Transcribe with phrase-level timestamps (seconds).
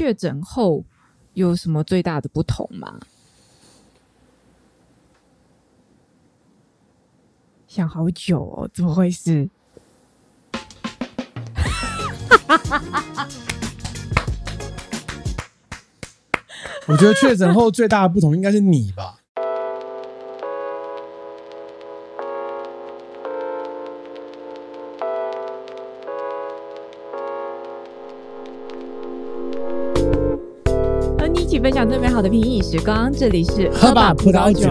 [0.00, 0.82] 确诊后
[1.34, 2.98] 有什么最大的不同吗？
[7.68, 9.50] 想好久哦，怎么回事？
[16.88, 19.19] 我觉得确诊后最大的不同应该是你吧。
[32.20, 34.68] 好的品饮时光，这里是喝吧葡萄酒，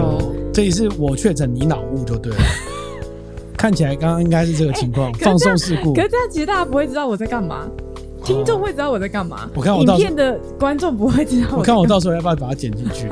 [0.52, 2.38] 这里是我确诊你脑雾就对了。
[3.58, 5.92] 看起来刚刚应该是这个情况，放松事故。
[5.92, 7.68] 可是这样其实大家不会知道我在干嘛，
[8.22, 9.50] 听众会知道我在干嘛。
[9.56, 11.58] 我看我到影片的观众不会知道我。
[11.58, 13.08] 我看我到时候要不要把它剪进去？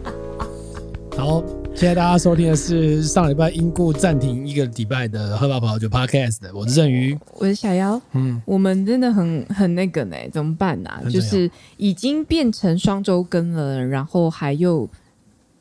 [1.18, 1.42] 好，
[1.80, 7.98] 现在大家收听的是上礼拜因故暂停一个礼拜的喝吧葡萄酒 Podcast，我是郑瑜，我是小妖。
[8.12, 11.00] 嗯，我们真的很很那个呢，怎么办呢、啊？
[11.10, 14.86] 就是已经变成双周更了，然后还又。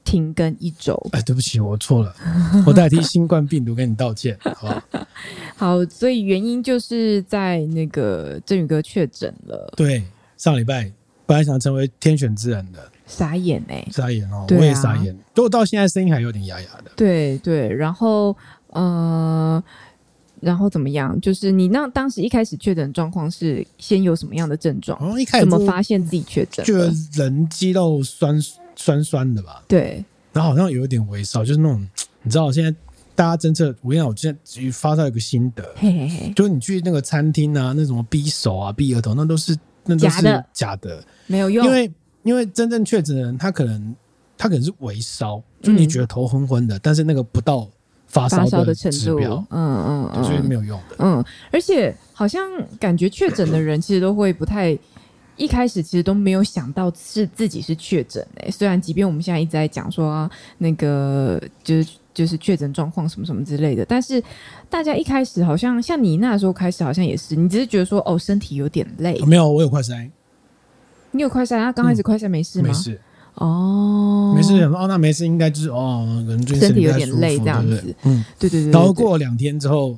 [0.04, 2.14] 停更一周， 哎，对不起，我错了，
[2.66, 4.84] 我代替新冠病毒跟你道歉，好吧？
[5.56, 10.04] 好，所以原因就是在那个郑宇哥确诊了，对，
[10.36, 10.92] 上礼拜
[11.28, 18.34] 本来想成为天选之人的，傻眼哎、欸，傻眼哦，啊、我也傻眼，不过到现在声音还有点哑哑的，对对，然后
[18.68, 19.62] 呃，
[20.40, 21.20] 然后怎么样？
[21.20, 24.98] 就是你那当时一开始确诊状况是先有什么样的症状？
[25.02, 26.64] 哦，一开始怎么发现自己确诊？
[26.64, 26.78] 就
[27.22, 28.40] 人肌肉酸。
[28.82, 30.02] 酸酸的吧，对，
[30.32, 31.86] 然后好像有一点微烧，就是那种
[32.24, 32.74] 你知道，现在
[33.14, 41.92] 大家侦测，我跟你讲，我现在发烧一个心得，嘿嘿嘿，就是你去那个餐厅啊，那什么逼手啊、逼额头，那都是那都是假的，假的，没有用，因为
[42.24, 43.96] 因为真正确诊的人，他可能
[44.38, 47.68] 他可能是微烧，就你觉得头昏昏的，嗯、但是那个不到
[48.08, 52.42] 发烧的程度，嗯嗯嗯，所以没有用的，嗯，而且好像
[52.80, 54.78] 感觉确诊的人其实都会不太。
[55.38, 64.22] 一开始其实都没有想到是自己是确诊诶，虽然即便我们现在一直在讲说、啊、那个就是就是确诊状况什么什么之类的，但是
[64.70, 70.10] 大家一开始好像像你那时候开始好像也是，你只是觉得说哦身体有点累，没有，我有快筛，
[71.12, 71.72] 你有快筛啊？
[71.72, 72.68] 刚开始快筛没事吗？
[72.68, 73.00] 没事
[73.36, 79.98] 哦，没事，哦那没事，应该就是哦可能最近身体有点累这样子，嗯，对对对，然后过了两天之后。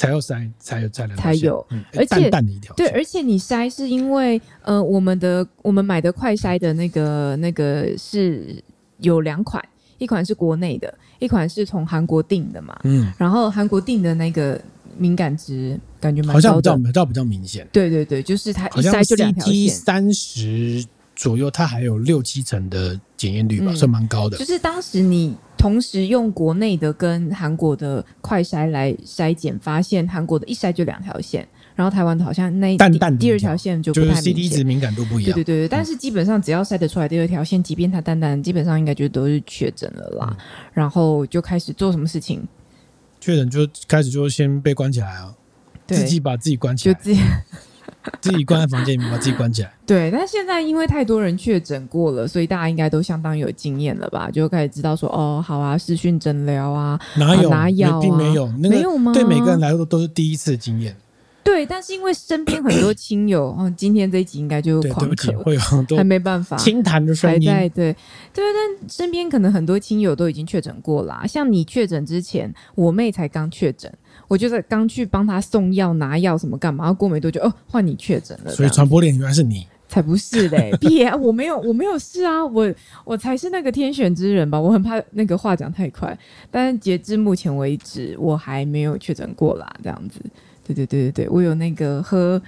[0.00, 2.72] 才有筛，才有才才有，嗯、而且淡淡的一条。
[2.76, 8.62] 对，而且你筛是因为，呃，我们的我们买的快筛的那个那个是
[9.00, 9.60] 有两款，
[9.98, 12.78] 一款是国内的，一款是从韩国订的嘛。
[12.84, 13.12] 嗯。
[13.18, 14.60] 然后韩国订的那个
[14.98, 17.66] 敏感值感觉蛮高的，好像比较比较比较明显。
[17.72, 19.68] 对对对，就是它一筛就两条线。
[19.68, 20.84] 三十
[21.16, 24.36] 左右，它还有六七成的检验率吧，嗯、算蛮高的。
[24.36, 25.36] 就是当时你。
[25.58, 31.44] 同时用国内的跟韩国的快筛来筛检，发现韩国的一筛就两条线，
[31.74, 35.34] 然后台湾的好像那淡淡第二条线就不太明显，就是 CD 值敏感度不一样。
[35.34, 40.28] 对对对，嗯、但是基本上只要筛得出来第二条线，即便它淡淡，基本上应该就都是确诊了啦。
[40.30, 40.36] 嗯、
[40.72, 42.46] 然后就开始做什么事情？
[43.20, 45.34] 确诊就开始就先被关起来啊，
[45.86, 47.20] 自己把自己关起来，就自己。
[48.22, 49.70] 自己关在房间里面，把自己关起来。
[49.84, 54.30] 对，但现在因为太多人确诊过了，所以大家应该都相当有经验了吧？
[54.30, 57.50] 就开始知道说，哦，好啊，视讯诊疗啊，哪有？
[57.50, 58.00] 哪有、啊？
[58.00, 59.12] 并没有，那个、没有吗？
[59.12, 60.96] 对每个人来说都是第一次经验。
[61.42, 67.40] 对，但是因为身边很多亲友， 哦，今天这一集应该就狂咳，会有很多还没办法清谈的声音。
[67.40, 67.94] 对对，
[68.34, 71.26] 但身边可能很多亲友都已经确诊过啦。
[71.26, 73.90] 像你确诊之前，我妹才刚确诊。
[74.26, 80.70] 我就是刚去帮她送药拿药什么干嘛，然后过没多久哦，换你确诊了，所以传播链原来是你，才不是嘞！
[80.78, 82.70] 别，我没有，我没有事啊，我
[83.06, 84.60] 我才是那个天选之人吧？
[84.60, 86.16] 我很怕那个话讲太快，
[86.50, 90.20] 但是截至目前为止，我还没有确诊过啦，这样子。
[90.68, 92.40] 对对对对对，我有那个喝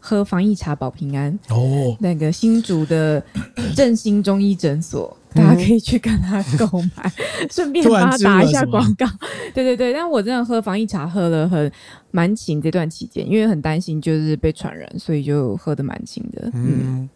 [0.00, 3.22] 喝防疫茶保平安哦，那个新竹的
[3.74, 5.16] 振兴中医诊所。
[5.34, 7.12] 大家可以去跟他购买，
[7.52, 9.06] 顺便帮他打一下广告。
[9.52, 11.70] 对对对，但我真的喝防疫茶喝了很
[12.10, 16.50] 蛮勤这段期间，因为很担心就是被传染，所以就喝的蛮勤的。
[16.54, 17.10] 嗯，嗯，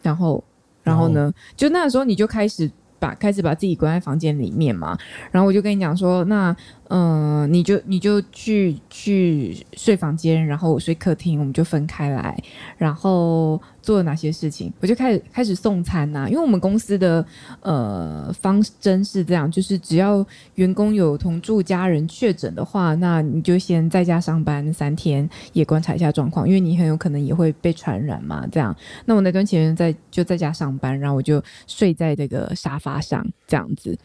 [0.00, 0.42] 然后
[0.82, 2.68] 然后呢，就那时候你就开始
[3.02, 4.96] 把开始把自己关在房间里面嘛，
[5.32, 6.56] 然后我就跟你讲说那。
[6.94, 12.36] 嗯、你就你就去去睡房间，然后我睡客厅，我们就分开来。
[12.76, 14.72] 然后做了哪些事情？
[14.80, 17.24] 我就开始开始送餐呐、因为我们公司的
[17.60, 20.24] 呃方针是这样，就是只要
[20.54, 28.46] 员工有同住家人确诊的话，那你就先在家上班三天，也观察一下状况，因为你很有可能也会被传染嘛。
[28.50, 28.74] 这样，
[29.04, 33.98] 那我那段时间在就在家上班，然后我就睡在这个沙发上，这样子。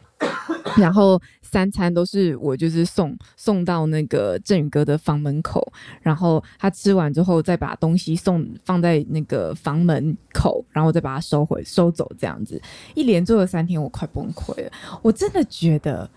[0.78, 5.66] 然后三餐都是我就是送送到那个振宇哥的房门口，
[6.02, 12.62] 然后他吃完之后再把东西送放在那个房门口，然后再把它收回收走，这样子
[12.96, 14.72] 一连做了三天，我快崩溃了，
[15.02, 16.10] 我真的觉得。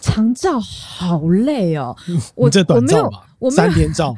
[0.00, 1.96] 长照好累哦，
[2.36, 4.14] 我这短照吧， 我没有，我没有三天照，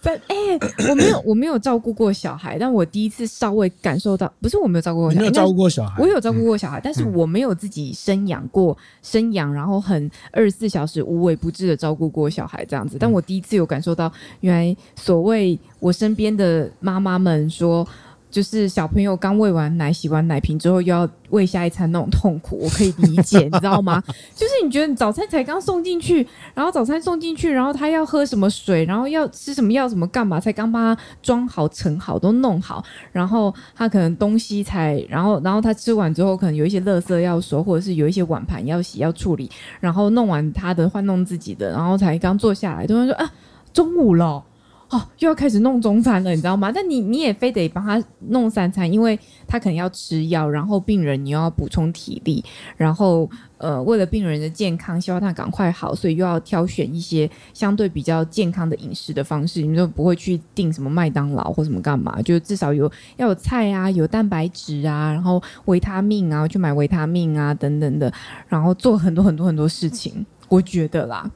[0.00, 17.86] 三哎、欸，我没有，我没有照顾过小孩，但我第一次稍微感受到，不是我没有照顾过小孩，没有照顾过小孩，我有照顾过小孩，嗯、但是我没有自己生养过，生养然后很二十四小时无微不至的照顾过小孩这样子，但我第一次有感受到，原来所谓我身边的妈妈们说。
[18.32, 24.02] 就是小朋友刚喂完奶、洗完奶瓶之后，又要喂下一餐那种痛苦，我可以理解，你知道吗？
[24.34, 32.82] 就是你觉得你早餐才刚送进去，然后早餐送进去，然后他要喝什么水，然后要吃什么药，什么干嘛，才刚帮他装好、盛好，都弄好，
[33.12, 43.30] 然后他可能东西才，然后然后他吃完之后，可能有一些垃圾要收，或者是有一些碗盘要洗要处理，然后弄完他的换弄自己的，然后才刚坐下来，突然说啊，
[43.74, 44.42] 中午了。
[44.92, 46.70] 哦，又要开始弄中餐了，你知道吗？
[46.70, 49.18] 但你你也非得帮他弄三餐，因为
[49.48, 52.44] 他可能要吃药，然后病人你又要补充体力，
[52.76, 62.84] 然后呃，为了病人的健康，希望他赶快好，所以又要挑选一些相对比较健康的饮食的方式，你就不会去订什么麦当劳或什么干嘛，就至少有
[63.16, 68.12] 要有菜啊，有蛋白质啊，然后维他命啊，去买维他命啊等等的，
[68.46, 71.30] 然后做很多很多很多事情，我觉得啦。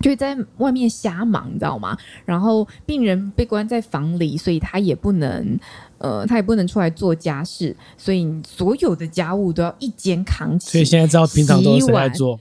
[0.00, 1.96] 就在外面瞎忙，你知道吗？
[2.24, 5.58] 然后病人被关在房里，所以他也不能，
[5.98, 10.70] 呃，他也不能出来做家事，所以所有的家务都要一肩扛起。
[10.70, 12.38] 所以现在知道平常都是谁在做？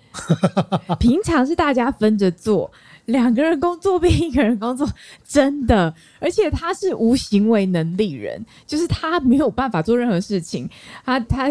[1.00, 2.70] 平常是大家分着做，
[3.06, 4.88] 两个人工作比一个人工作，
[5.26, 5.94] 真的。
[6.20, 10.70] 而且他是无行为能力人，就是他没有办法做任何事情，
[11.06, 11.50] 他他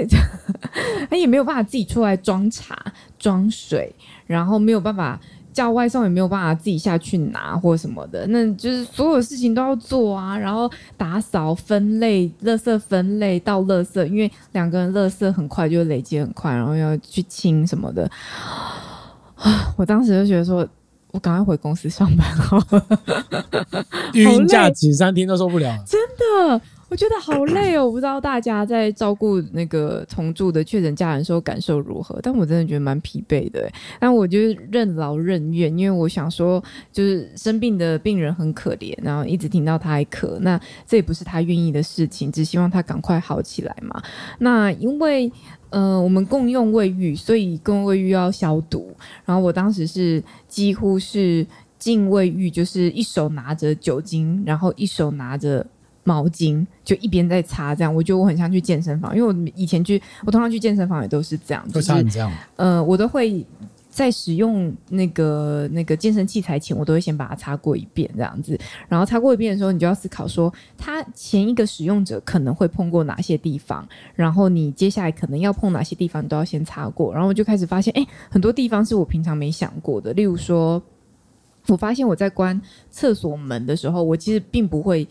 [1.08, 3.94] 他也没有办法自己出来装茶、装水，
[4.26, 5.18] 然后没有办法。
[5.54, 18.10] 叫外送也没有办法自己下去拿或什么的，那就是所有事情都要做啊，然后打扫、分类、垃圾分类、到垃圾，因为两个人垃圾很快就累积很快，然后要去清什么的。
[19.36, 20.66] 啊， 我当时就觉得说，
[21.12, 22.86] 我赶快回公司上班好了，
[24.12, 26.60] 孕假请三天都受不了，真的。
[26.94, 33.68] 我觉得好累哦，我不知道大家在照顾那个同住的确诊家人的时候感受如何，但我真的觉得蛮疲惫的。
[33.98, 34.38] 但我就
[34.70, 36.62] 任劳任怨，因为我想说，
[36.92, 40.56] 就是生病的病人很可怜，然后一直听到他还咳，那
[40.86, 44.00] 这也不是他愿意的事情，只希望他赶快好起来嘛。
[44.38, 45.28] 那因为
[45.70, 48.94] 呃，我们共用卫浴，所以共用卫浴要消毒。
[49.24, 51.44] 然后我当时是几乎是
[51.76, 55.66] 进卫浴，就是一手拿着酒精，然后一手拿着。
[56.04, 62.30] 毛巾就一边在擦，这样我觉得我很像去健身房，因为我以前去，我通常去健身房也都是这样，都擦成这样。
[62.56, 63.44] 呃，我都会
[63.88, 68.58] 在使用那个那个健身器材前，我都会先把它擦过一遍，这样子。
[68.88, 77.14] 然后擦过一遍的时候，你就要思考说，它前一个使用者可能会碰过哪些地方，然后你接下来可能要碰哪些地方，你都要先擦过。
[77.14, 80.12] 然后我就开始发现，哎，很多地方是我平常没想过的。
[80.12, 80.82] 例如说，
[81.68, 82.60] 我发现我在关
[82.90, 85.08] 厕所门的时候，我其实并不会。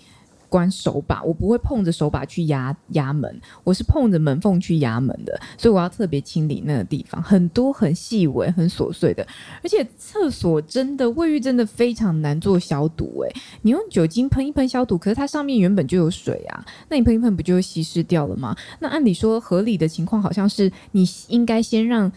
[0.54, 9.26] 关手把，我不会碰着手把去压压门，我是碰着门缝去压门的，所以我要特别清理那个地方，很多很细微、很琐碎的。
[9.64, 18.56] 而且厕所真的卫浴真的非常难做消毒，诶，你用酒精喷一喷消毒，可是它上面原本就有水啊，那你喷一喷不就稀释掉了吗？
[18.80, 22.12] 那按理说合理的情况好像是你应该先让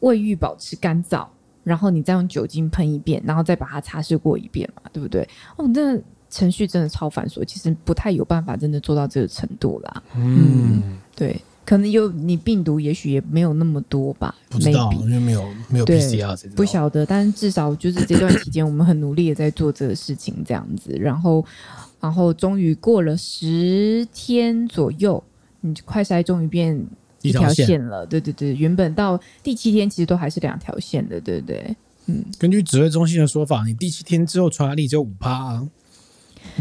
[0.00, 1.26] 卫浴保持干燥，
[1.64, 5.26] 然后你再用酒精喷一遍，然后再把它擦拭过一遍嘛，对不对？
[5.56, 5.98] 哦，那。
[6.30, 10.02] 程序真的超繁琐，其实不太有办法真的做到这个程度啦。
[10.16, 14.34] 嗯，嗯对，可能有你病毒，也许也没有那么多吧。
[14.48, 16.36] 不知道，因为没有没有 PCR。
[16.50, 20.92] 不晓得，但是至少就是这段期间，我们很努力的在做这个事情，这样子。
[21.00, 21.44] 然后，
[22.00, 25.22] 然后终于过了十天左右，
[25.60, 26.86] 你快筛终于变
[27.22, 28.04] 一条线了。
[28.06, 31.76] 对对对，原本到第七天其实都还是两条线的，对不对？
[32.06, 35.68] 嗯，根据指挥中心的说法，你第七天之后传染力只有五趴啊。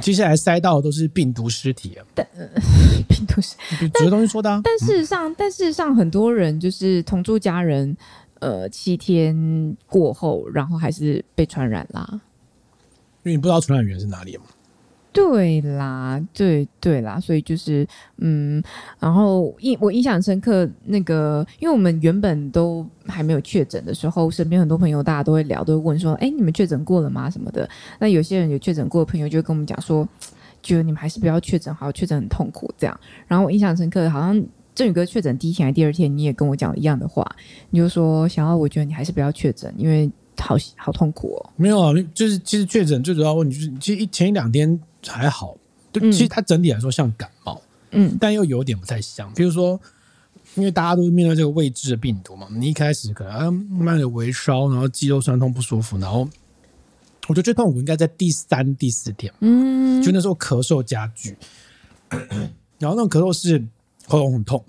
[0.02, 2.06] 接下来塞到的都是病毒尸体啊！
[2.14, 2.48] 但、呃、
[3.10, 4.62] 病毒尸体，这个东西说的、啊。
[4.64, 7.96] 但事实上，嗯、但事实上，很多人就是同住家人，
[8.40, 12.08] 呃，七天过后，然后还是被传染啦。
[13.24, 14.44] 因为你不知道传染源是哪里嘛。
[15.18, 18.62] 对啦，对对啦，所以就是嗯，
[19.00, 27.32] 然后印我印象深刻那个，因为我们原本都还没有确诊的时候，身边很多朋友大家都会聊，都会问说，哎，你们确诊过了吗？
[27.32, 27.68] 什么的。
[28.00, 30.08] 那有些人有确诊过的朋友就会跟我们讲说，
[30.62, 33.00] 觉得你们还是不要确诊好，确诊很痛苦这样。
[33.26, 34.40] 然后我印象深刻，好像
[34.76, 37.28] 振宇哥确诊第一天还第二天，你也跟我讲了一样的话，
[37.72, 40.08] 你就说想要，我觉得你还是不要确诊，因为
[40.38, 41.50] 好好痛苦哦。
[41.56, 45.58] 没有啊，就是其实确诊最主要问题就是，其实一前一两天还好，
[45.92, 47.62] 就其实它整体来说像感冒，
[47.92, 49.32] 嗯，但又有点不太像。
[49.34, 49.80] 比如说，
[50.56, 56.28] 因为大家都是面对这个未知的病毒嘛，你一开始可能慢慢的微烧，然后肌肉酸痛不舒服，然后
[57.28, 61.38] 我觉得最痛苦应该在第三、第四天，嗯，就那时候咳嗽加剧，
[62.80, 63.64] 然后那种咳嗽是。
[64.10, 64.64] 喉咙很痛，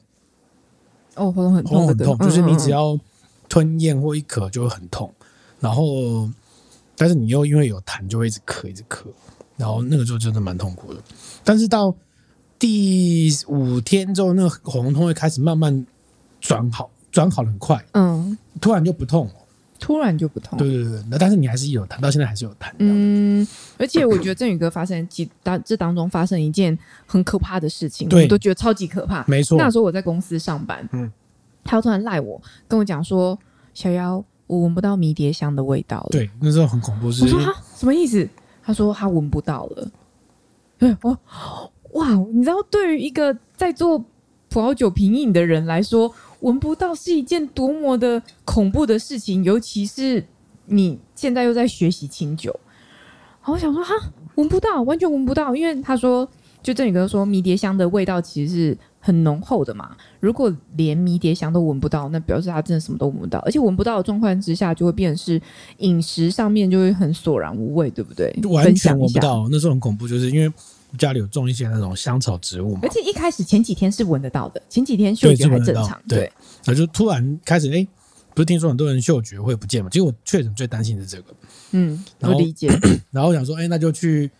[1.14, 2.98] 哦，喉咙很痛，喉咙很痛，就是你只要
[3.48, 5.14] 吞咽或一咳就会很痛，
[5.60, 6.28] 然后，
[6.96, 9.04] 但是你又因为有痰就会一直咳，一直咳，
[9.58, 11.00] 然后那个就真的蛮痛苦的。
[11.44, 11.94] 但是到
[12.58, 15.86] 第五天之后，那个喉咙痛会开始慢慢
[16.40, 19.32] 转好，转好的很快，嗯，突然就不痛了。
[19.80, 22.72] 突然就不痛，对对对，那但是你还是有痰，到现在还是有痰。
[22.78, 23.46] 嗯，
[23.78, 29.24] 而且我觉得振宇哥发生几当这当中发生一件很可怕的事情，对，我都觉得超级可怕。
[29.28, 31.08] 没错，那时候我在公司上班，嗯，
[31.62, 33.38] 他突然赖我，跟我讲说
[33.72, 37.12] ：“小妖，我闻不到迷迭香的味道了。”对，那时候很恐怖。
[37.12, 38.28] 是我说他什么意思？
[38.68, 39.90] 他说他闻不到了。
[40.76, 41.18] 对，我
[41.92, 43.98] 哇，你知道，对于一个在做
[44.50, 46.14] 葡萄酒品饮的人来说。
[46.40, 50.22] 闻不到是一件多么的恐怖的事情，尤其是
[50.66, 52.54] 你现在又在学习清酒。
[53.44, 53.94] 我想说，哈，
[54.34, 56.28] 闻不到，完全闻不到，因为他说，
[56.62, 59.96] 就振宇哥说，迷迭香的味道其实是很浓厚的嘛。
[60.20, 65.40] 如果连迷迭香都闻不到，那表示他真的什么都闻不到，而且闻不到的状况之下，就会变成是
[65.78, 68.32] 饮食上面就会很索然无味，对不对？
[68.48, 70.52] 完全闻不到，那时候很恐怖，就是因为。
[70.96, 76.32] 家里有种一些那种香草植物嘛，而且一开始前几天是闻得到的，前几天嗅觉还正常，对，对，
[76.64, 77.86] 然后就突然开始，哎，
[78.34, 79.90] 不是听说很多人嗅觉会不见嘛？
[79.90, 81.34] 其实我确诊最担心的是这个，
[81.72, 82.68] 嗯，我理解。
[83.12, 84.30] 然后我想说，哎，那就去，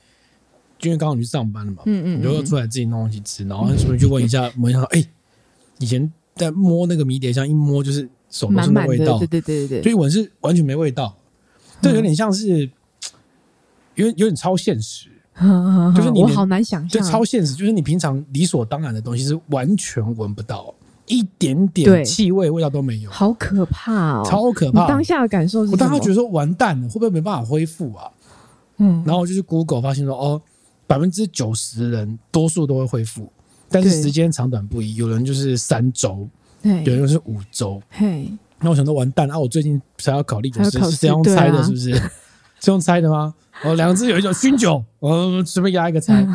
[0.83, 5.05] 因为刚好你去上班了嘛，嗯嗯，你就出来自己弄东西吃，然后顺便去问一下， 闻一下，哎，
[5.79, 11.17] 以前在摸那个迷迭香，一摸就是手都是那味道，对对对对对，所以闻是完全没味道，
[11.83, 12.71] 这有点像是，
[13.95, 15.11] 有点有点超现实。
[15.95, 17.55] 就是你，我好难想象，就超现实。
[17.55, 20.75] 就是你平常理所当然的东西是完全闻不到，
[21.07, 24.89] 一点点气味味道都没有，好可怕哦，超可怕。
[24.89, 28.11] 当下的感受是，我当时觉得说完蛋了，会不会没办法恢复啊？
[28.79, 30.43] 嗯，然后我就去 Google 发现说，哦，
[30.89, 33.31] 百分之九十人多数都会恢复，
[33.69, 36.29] 但是时间长短不一，有人就是三周，
[36.63, 37.81] 有人就是五周。
[37.91, 39.39] 嘿，那我想说完蛋啊！
[39.39, 41.93] 我最近才要考历酒师，是这样猜的，是不是？
[42.61, 43.33] 是用猜的吗？
[43.63, 46.27] 哦，两只有一种熏酒，我随便压一个猜，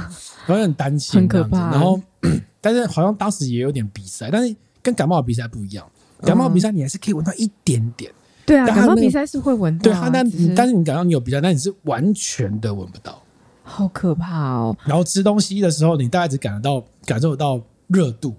[0.46, 1.72] 我有点担心，很可怕。
[1.72, 2.00] 然后，
[2.62, 5.86] 但是好像当时也有点鼻塞，但是跟感冒的鼻塞不一样。
[6.22, 8.12] 感冒鼻塞你还是可以闻到一点点，
[8.46, 9.84] 对啊，感冒鼻塞是会闻到。
[9.84, 13.22] 对，但但是你感到你有鼻塞，但你是完全的闻不到，
[13.64, 14.78] 好可怕哦。
[14.86, 18.36] 然后吃东西的时候，你大概只感觉到感受得到热度。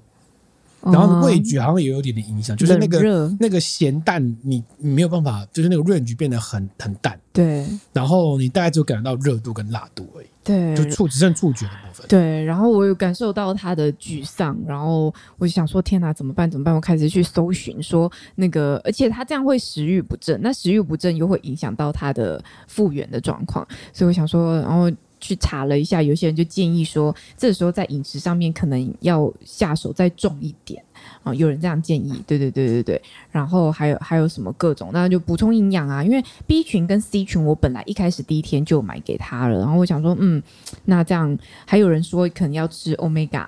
[0.87, 7.19] 然后味觉好像也有点点影响，就是那个那个咸淡，你你没有办法，就是那个 range 变得很很淡。
[7.33, 7.67] 对。
[7.95, 10.27] 然后你大概就感觉到热度跟辣度而已。
[10.45, 10.77] 对。
[10.77, 12.07] 就触只剩触觉的部分。
[12.07, 12.45] 对。
[12.45, 15.07] 然后我有感受到他的沮丧，然后
[15.39, 16.51] 我就想说：天哪，怎么办？
[16.51, 16.75] 怎么办？
[16.75, 24.91] 我开始去搜寻说那个，而且他这样会食欲不振，那食欲不振又会影响到他的复原的状况，所以我想说，然后。
[25.25, 30.85] 去查了一下，有些人就建议说，这时候在饮食上面可能要下手再重一点
[31.23, 31.33] 啊。
[31.35, 33.03] 有人这样建议，对对对对对。
[33.31, 36.05] 然后还有还有什么各种，那就补充营养啊。
[36.05, 39.59] 因为 B 群跟 C 群，我本来一开始第一天就买给他了。
[39.59, 40.43] 然后我想说，嗯，
[40.85, 43.47] 那这样还有人说可能要吃 Omega。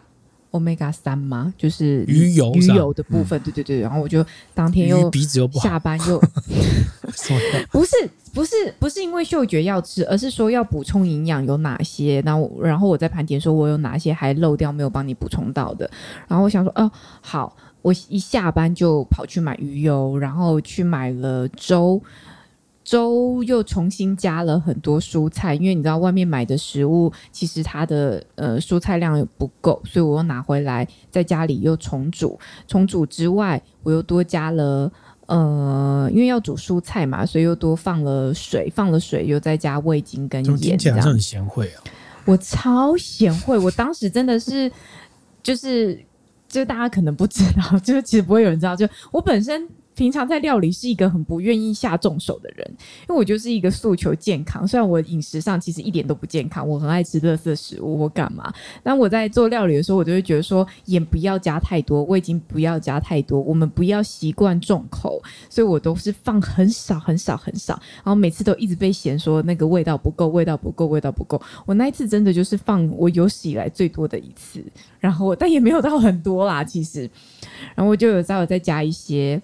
[0.51, 1.53] Omega 三吗？
[1.59, 3.81] 就是鱼油鱼油的部分，嗯、对对对。
[3.81, 4.25] 然后我就
[4.55, 6.19] 当天又鼻子又不好，下班又
[7.71, 7.95] 不是
[8.33, 12.23] 不是不是因为嗅觉要吃，而是说要补充营养有哪些？
[12.25, 15.91] 然后然后我在盘点说我有哪些还漏掉没有帮你补充到的。
[16.29, 22.01] 然后我想说，哦，好，我一下班就跑去买鱼油，然后去买了粥。
[22.87, 32.39] 粥又重新加了很多蔬菜，因为你知道外面买的食物其实它的呃蔬菜量又不够，所以我又拿回来在家里又重煮。
[32.69, 34.91] 重煮之外，我又多加了
[35.27, 40.57] 呃，因为要煮蔬菜嘛，所以又多放了水，放了水又再加味精跟盐。
[40.57, 41.83] 听起来很贤惠啊！
[42.25, 44.71] 我超贤惠，我当时真的是
[45.43, 46.01] 就是
[46.47, 49.69] 就大家可能不知道，就是其实不会有人知道，就我本身。
[49.97, 54.69] 平常在料理是一个很不愿意下重手的人，因为我就是一个诉求健康。
[54.69, 58.53] 虽然我饮食上其实一点都不健康，我很爱吃垃圾食物或干嘛。
[58.83, 67.73] 但我在做料理的时候，我就会觉得说盐不要加太多，味精不要加太多，我们不要习惯重口，所以我都是放很少很少很少。
[67.97, 71.41] 然后每次都一直被嫌说那个味道不够，味道不够，味道不够。
[71.65, 74.63] 我那一次真的就是放我有史以来最多的一次，
[75.01, 77.09] 然后但也没有到很多啦，其实。
[77.75, 79.41] 然后我就有稍微再加一些。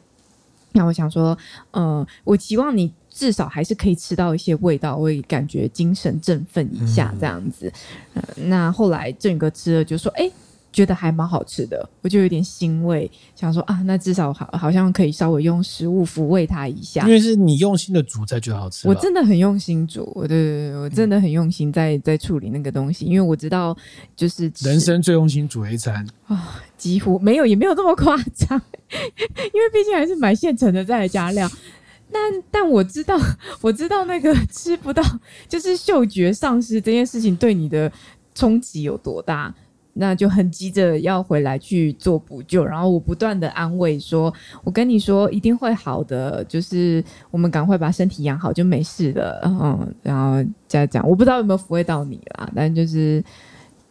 [0.72, 1.36] 那我想说，
[1.70, 7.72] 呃，我期望你至少还是可以吃到一些味道，会感觉精神振奋一下这样子。
[8.14, 10.30] 嗯呃、那后来正宇哥吃了就说，哎。
[10.72, 17.04] 觉得还蛮好吃的，我就有点欣慰，想说啊，那至少好好像可以稍微用食物抚慰他一下。
[17.06, 18.88] 因为是你用心的煮才觉得好吃。
[18.88, 23.76] 我真的很用心煮，我对对，我真的很用心在在处理那个东西，因为我知道
[24.16, 28.60] 就是人生最用心煮一餐啊，几乎没有也没有这么夸张，
[28.90, 31.50] 因为毕竟还是买现成的再来加料。
[32.10, 33.18] 但但我知道，
[33.62, 35.02] 我知道那个吃不到，
[35.48, 37.90] 就是嗅觉丧失这件事情对你的
[38.34, 39.54] 冲击有多大。
[39.94, 44.32] 那就很急着要回来去做补救，然后我不断的安慰说
[44.64, 53.22] ：“我跟你说一定会好的，就是我们赶快把身体养好就没事了。”嗯，然后再讲，我不知道有没有抚慰到你啦，但就是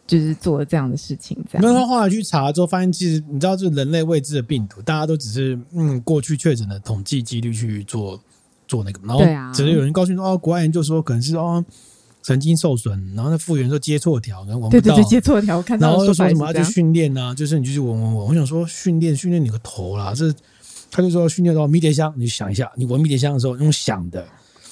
[0.08, 1.62] 就是做了这样的事情，这样。
[1.62, 8.20] 那他后来去查之后，发现其实你知道，这人类未知的病毒，大家都只是嗯过去确诊的统计几率去做
[8.68, 11.64] 做那个，然后只是有人告诉你说哦，国外研究说可能是哦。
[12.24, 14.82] 神经受损，然后那复原说接错条，然后闻不到。
[14.82, 15.90] 对对对，接错条，看到。
[15.90, 17.34] 然后又说什么要去训练啊？
[17.34, 18.28] 就是你就去闻闻闻。
[18.28, 20.14] 我想说训练训练你个头啦！
[20.16, 20.32] 这
[20.92, 24.24] 他就说训练到迷迭香，你想一下，你闻迷迭香的时候用想的，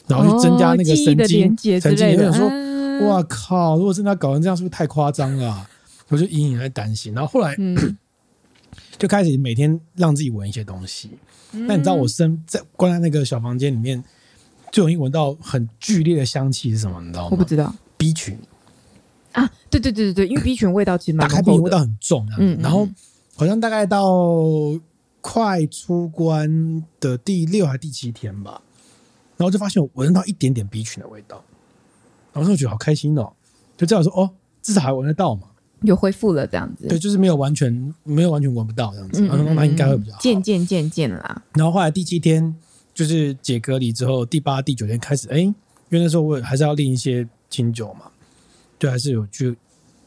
[0.05, 2.17] 然后去增加那个神经神经。
[2.17, 3.77] 我想说，哇靠！
[3.77, 5.67] 如果真的搞成这样，是不是太夸张了啊？
[6.09, 7.15] 我就隐隐在担心。
[7.15, 7.97] 然后后来、嗯、
[8.99, 11.09] 就开始每天让自己闻一些东西。
[11.51, 14.03] 那、嗯、你知道我身在关在那个小房间里面。
[14.71, 17.01] 最容易闻到很剧烈的香气是什么？
[17.01, 17.29] 你知道吗？
[17.31, 17.73] 我不知道。
[17.97, 18.37] B 群
[19.33, 22.87] 啊，对对对对对，因为 B 群味道其实蛮打开 B 群味道很重，嗯，然后
[23.35, 24.09] 好像大概到
[25.21, 28.61] 快出关的第六还是第七天吧，
[29.37, 31.43] 然后就发现我闻到一点点 B 群的味道，
[32.31, 33.33] 然后我觉得好开心哦，
[33.75, 35.47] 就这样说哦，至少还闻得到嘛，
[35.81, 41.43] 有恢复了这样子，对，就是没有完全没有完全闻不到这样子，然后那应该会比较好，渐渐渐渐啦。
[41.53, 42.55] 然后后来第七天。
[42.99, 45.55] 就是解隔离之后，第八、第九天开始，哎、欸，因
[45.91, 48.01] 为那时候我还是要练一些清酒嘛，
[48.77, 49.55] 就，还是有去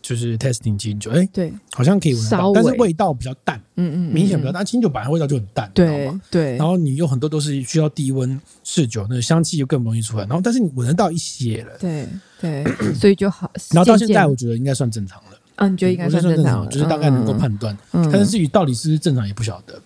[0.03, 4.63] 就是 testing 清酒，哎、欸，对，好像可以闻到，但是味道比较淡，嗯嗯，明显比较淡。
[4.63, 6.59] 清酒本来味道就很淡，对对。
[6.59, 10.25] 然后你有很多都是需要低温试酒，那个香气就更容易出来。
[10.25, 12.07] 然后，但是你闻得到一些了，对
[12.39, 13.51] 对，所以就好。
[13.73, 15.39] 然后到现在，我觉得应该算正常了。
[15.57, 17.75] 嗯，你觉得应该算正常，就是大概能够判断。
[17.91, 19.81] 但是至于到底是不是正常，也不晓得。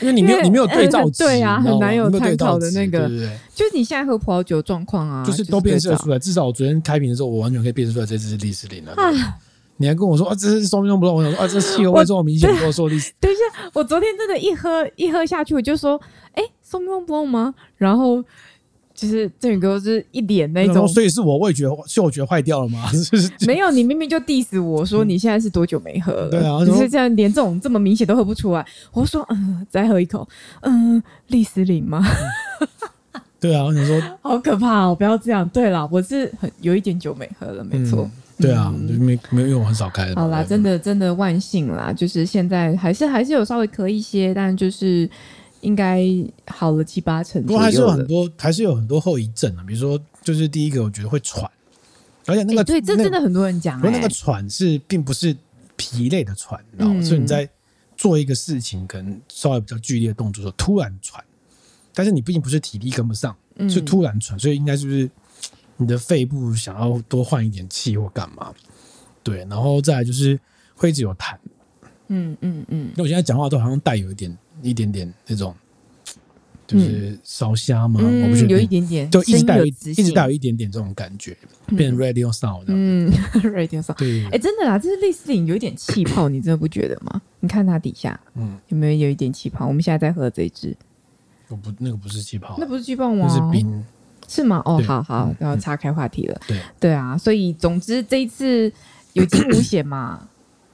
[0.00, 6.18] 因为你没有，你没有对照值，对啊，很难有参考的那个，对对对，就是你现在喝葡萄酒状况啊，就是都辨识出来。
[6.18, 8.94] 至少我昨天开瓶的时候，我完全可以辨识出来这支是利斯林了。
[9.78, 13.12] 你还跟我说啊，这是松冰不动，我想说啊，这气味这么明显，跟我说利斯。
[13.20, 16.00] 等一下，我昨天真的，一喝一喝下去，我就说，
[16.32, 17.54] 哎，松冰不动吗？
[17.76, 18.24] 然后。
[18.96, 22.88] 就是正宇哥是一脸那种，所以是我味觉嗅觉坏掉了吗？
[23.46, 26.30] 没有，你明明就 diss 我说你现在是多久没喝了？
[26.30, 28.66] 对啊，你是这样连这种这么明显都喝不出来。
[28.92, 30.26] 我说嗯，再喝一口，
[30.62, 32.02] 嗯，利斯林吗？
[33.38, 35.46] 对啊，我想说 好可怕哦，不要这样。
[35.50, 38.10] 对啦，我是很有一点久没喝了，没错。
[38.38, 40.12] 对啊，没没有，因为我很少开。
[40.14, 45.08] 好啦，真的真的万幸啦，就是现在还是还是有稍微咳一些，但就是。
[45.66, 46.06] 应该
[46.46, 49.64] 好了七八成，不过还是有很多，还是有很多后遗症啊。
[49.66, 51.50] 比如说，就是第一个，我觉得会喘，
[52.24, 53.82] 而且那个、欸、对，这真的很多人讲、欸。
[53.82, 55.36] 不过那个喘是并不是
[55.74, 57.48] 疲累的喘，然后、嗯、所以你在
[57.96, 61.24] 做一个事情，可能稍微比较剧烈的动作的时候突然喘，
[61.92, 63.36] 但是你毕竟不是体力跟不上，
[63.68, 65.10] 是突然喘，所以应该是不是
[65.78, 68.54] 你的肺部想要多换一点气或干嘛？
[69.24, 70.38] 对，然后再来就是
[70.76, 71.36] 会一直有痰。
[72.08, 74.36] 嗯嗯嗯，那我现在讲话都好像带有一点。
[74.62, 75.54] 一点点那种，
[76.66, 78.00] 就是烧虾吗？
[78.02, 81.36] 嗯、我不觉得有一点点，就一直带有一直带有一点点这种感觉，
[81.68, 83.12] 嗯、变成 radio sound 嗯，
[83.54, 83.98] radio sound。
[83.98, 87.20] 对，哎、欸，真的啦，这是利斯林有一点气泡，你真的不觉得吗？
[87.40, 89.66] 你看它底下，嗯，有没有有一点气泡？
[89.66, 90.74] 我们现在在喝这一支，
[91.48, 93.26] 我不，那个不是气泡，那不是气泡吗？
[93.28, 93.84] 那是冰，
[94.26, 94.62] 是吗？
[94.64, 96.40] 哦，好好，然后岔开话题了。
[96.48, 98.72] 对，对啊，所以总之这一次
[99.12, 100.26] 有惊无险嘛。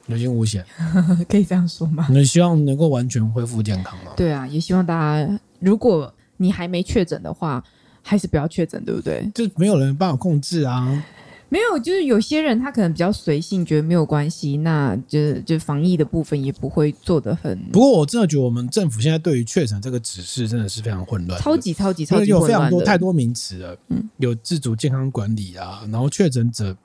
[0.07, 0.65] 有惊无险，
[1.29, 2.07] 可以这样说吗？
[2.11, 4.13] 你希望能够完全恢复健康吗？
[4.17, 7.63] 对啊，也希望大家，如果你还没确诊的话，
[8.03, 9.31] 还是不要确诊，对不对？
[9.35, 11.05] 就没有人办法控制啊。
[11.49, 17.57] 没有，就是有些人他可能比较随性，觉得没有关系，那就就防疫的部分也不会做得很。
[17.71, 23.77] 不过我真的觉得我们政府现在对于确诊这个指示真的是非常混乱，超级超级超级混乱，有非常多太多名词了。
[23.89, 26.77] 嗯，有自主健康管理啊，然后确诊者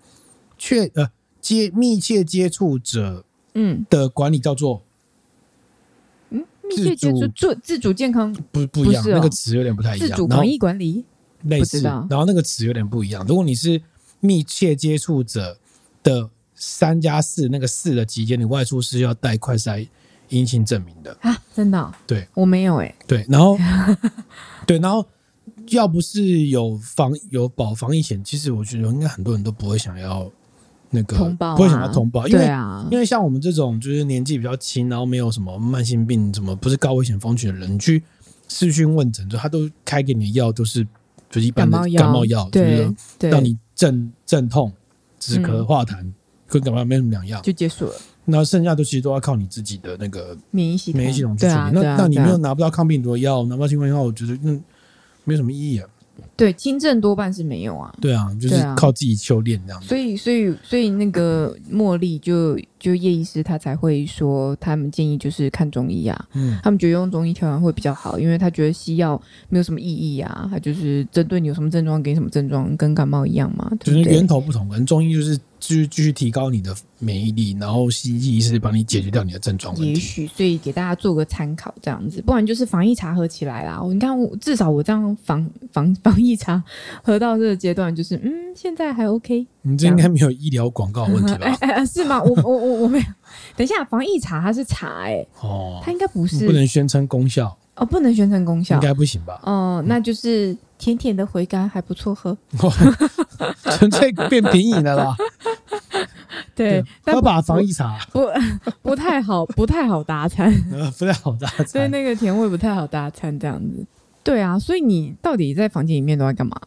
[0.57, 1.09] 确呃。
[1.55, 4.83] 接密切接触者，嗯的管理叫做，
[6.29, 10.09] 嗯，密切接触做自主健康不不一样，那个词有点不太一样。
[10.09, 11.05] 自主防疫管理
[11.43, 13.25] 类似，然后那个词有点不一样。
[13.25, 13.81] 如果你是
[14.19, 15.57] 密切接触者
[16.03, 19.87] 的三加四，那个四的期间，你外出是要带快筛
[20.27, 21.93] 阴性证明的啊，真的、哦？
[22.05, 22.95] 对，我没有哎、欸。
[23.07, 23.57] 对，然后
[24.67, 25.05] 对，然后
[25.69, 30.29] 要不是有防有保防疫险，其实我觉得应该很多人都不会想要
[30.89, 38.01] 那个通报、啊，不会想要通报，因为、啊、因为像我们这种就是年纪比较轻，然后没有什么慢性病，什么不是高危险风险的人，去
[38.47, 40.83] 视讯问诊，就他都开给你的药都是
[41.29, 44.71] 就是一般的感冒药，就是让你镇镇痛、
[45.19, 46.09] 止咳、化痰，
[46.47, 47.93] 跟感冒没什么两样，就结束了。
[48.29, 51.53] 那剩下都其实都要靠你自己的那个免疫系统，免疫系统去处理。
[51.53, 54.51] 啊、那、啊、那你没有拿不到抗病毒的药，拿不到新冠药，我觉得那
[55.23, 55.87] 没有什么意义啊。
[56.37, 57.93] 对，轻症多半是没有啊。
[57.99, 59.87] 对啊，就是靠自己修炼这样子。
[59.87, 66.27] 所以，所以，所以那个茉莉就就叶医师他才会说，他们建议就是看中医啊。
[66.33, 69.19] 嗯，他们觉得用中医调养会比较好，因为他觉得西药
[69.49, 70.47] 没有什么意义啊。
[70.51, 73.67] 他就是针对你有什么症状给你什么症状，跟感冒一样嘛。
[73.79, 75.37] 对对就是源头不同，可能中医就是。
[75.59, 79.75] 继续继续提高你的免疫力，然后西医是帮你解决掉你的症状。
[79.77, 83.81] 也许，所以给大家做个参考，这样子，不然就是防疫茶喝起来啦。
[83.91, 86.63] 你看，我至少我这样防防防疫茶
[87.03, 89.45] 喝到这个阶段，就是嗯，现在还 OK。
[89.61, 91.55] 你这应该没有医疗广告问题吧？
[91.61, 92.21] 哎哎、是吗？
[92.21, 93.05] 我我我我没有。
[93.55, 99.39] 等一下，防疫茶它是茶哎、欸，哦，它应该不是，不能宣称功效哦，不能宣称功效，应该不行吧？
[99.43, 102.35] 哦，那就是甜甜的回甘，还不错喝，
[103.77, 105.15] 纯粹变品饮的啦。
[106.55, 108.27] 对，要把防疫茶不
[108.81, 110.51] 不太好，不太好搭餐，
[110.97, 113.85] 不太好搭餐，所以那个甜味不太好搭餐这样子。
[114.27, 116.59] 对啊，所以你到底在房间里面都在干嘛？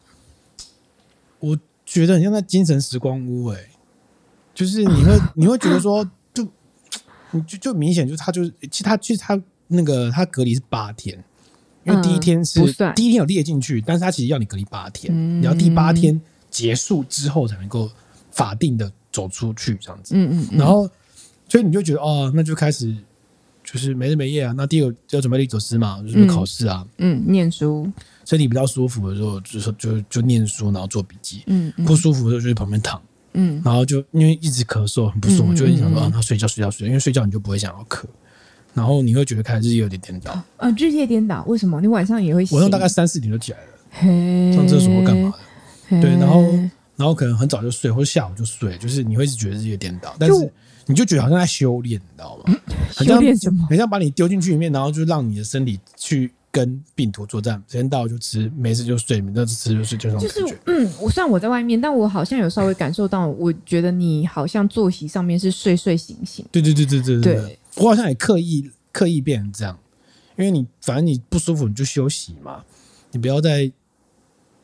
[1.39, 3.69] 我觉得很像在精神时光屋哎、欸，
[4.55, 6.47] 就是你会你会觉得说，就
[7.33, 11.23] 你就就明显就是他就是其实他其实他那个他隔离是八天，
[11.85, 16.21] 因为第一天是、嗯、第一天有列进去，但是他其实要你隔离八天，嗯、你要第八天
[16.51, 17.91] 结束之后才能够
[18.31, 18.91] 法定的。
[19.13, 20.89] 走出去这样子，嗯嗯，嗯，然后
[21.49, 22.97] 所以你就觉得哦，那就开始
[23.73, 24.55] 就是没日没夜啊。
[24.57, 27.91] 那第二个要准备立走师嘛，就是考试啊，嗯，嗯，念书，
[28.25, 33.01] 身体比较舒服的时候，就是就就念书，然后做笔记，嗯，嗯，不舒服的时候就在旁边躺，
[33.35, 38.05] 嗯，然后就因为一直咳嗽很不舒服，嗯、就会想说啊，那睡觉睡觉睡觉，因为睡觉你就不会想要咳，
[38.75, 41.81] 然后你会觉得开始日夜有点颠倒，啊，日夜颠倒，为什么？
[41.81, 42.45] 你晚上也会？
[42.51, 45.33] 晚上大概三四点就起来了，嘿，上厕所或干嘛
[45.91, 46.45] 的，对，然后。
[46.97, 50.53] 然后可能很早就睡，或者下午就睡，就是你会一直觉得日夜颠倒，但是
[50.91, 52.55] 你就觉得好像在修炼，你知道吗？
[52.93, 53.67] 修炼什么？
[53.71, 60.41] 很像把你丢进去里面，然后就让你的身体去跟病毒作战，时间到就吃，没事就睡，没事吃就睡，就这种感觉。
[60.41, 66.45] 就是嗯，我虽然我在外面，但我好像有稍微感受到，我觉得你好像作息上面是睡睡醒醒。
[66.51, 69.79] 对对对对对对，对我好像也刻意刻意变成这样，
[70.37, 72.65] 因为你反正你不舒服你就休息嘛，
[73.13, 73.71] 你不要再。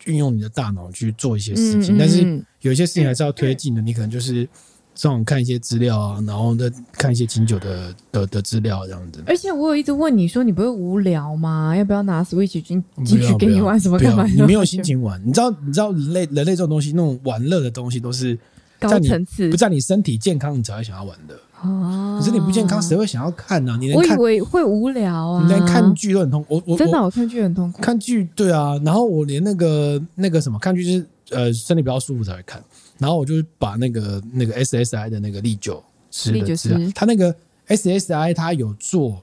[0.07, 3.83] 运用你的大脑去做一些事情，嗯嗯嗯，但是有一些事情还是要推进的。
[3.83, 4.49] 你可能就是
[4.97, 9.23] 上网看一些资料啊，然后再看一些清酒的的的资料这样子。
[9.27, 11.77] 而且我有一直问你说，你不会无聊吗？
[11.77, 14.25] 要不要拿 Switch 进进去给你玩什么干嘛？
[14.25, 15.21] 你没有心情玩。
[15.25, 18.37] 你知道，你知道人类人类这种东西，那种玩乐的东西都是
[18.81, 21.35] 高层次，不在你身体健康，你才会想要玩的。
[21.63, 23.77] 哦，可是你不健康，谁会想要看呢？
[23.81, 26.55] 你连看我以为会无聊啊，你连看剧都很痛苦。
[26.55, 27.83] 我我真的我看剧很痛苦。
[27.83, 32.63] 看剧对啊，然后我连那个那个什么看剧就是呃身体比较舒服才会看，
[32.99, 37.35] 然后我就把那个那个 SSI 的那个利酒吃的吃，他那个
[37.69, 39.23] SSI 他有做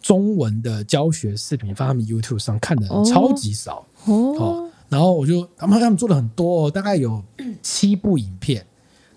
[0.00, 3.86] 中文的教学视频放他们 YouTube 上看的人超级少。
[4.04, 7.22] 哦，然后我就他们他们做的很多哦，大概有
[7.62, 8.64] 七部影片。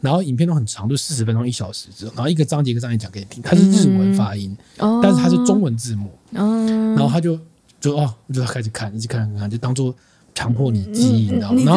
[0.01, 7.37] 然后影片都很长，就四十分钟、一小时之后，然后一个章节一个章节讲给你听，它是日文发音，嗯、但是它是中文字幕，嗯、然后他就
[7.81, 9.93] 就哦，我就开始看，一直看看看，就当做
[10.39, 11.61] 强迫你记忆，你知道吗？
[11.65, 11.75] 然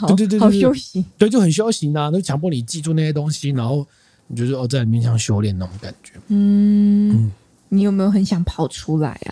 [0.00, 3.86] 后对对对对，好休息，对，就很休息呐，都强迫你记住那些东西，然后
[4.26, 6.14] 你就是哦，在里面像修炼那种感觉。
[6.26, 7.30] 嗯，嗯，
[7.68, 9.30] 你有没有很想跑出来啊？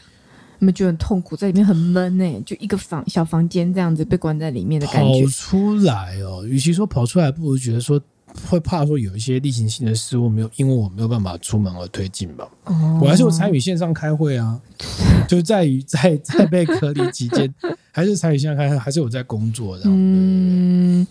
[0.61, 2.41] 有没有觉得很痛苦，在里面很闷呢、欸？
[2.47, 5.25] 就一个房小房间这样子被关在里面的感觉。
[5.25, 8.01] 跑出来哦，与其说跑出来，不如觉得说。
[8.49, 12.49] 会怕说有一些例行性的事务没有，因为我没有办法出门而推进吧。
[12.65, 14.61] 哦，我还是有参与线上开会啊，
[15.29, 17.53] 就在于在在被隔离期间，
[17.91, 19.93] 还是参与线上开会，还是有在工作这样。
[19.95, 21.07] 嗯，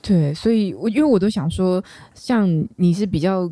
[0.00, 1.82] 对，所以我因为我都想说，
[2.14, 3.50] 像你是比较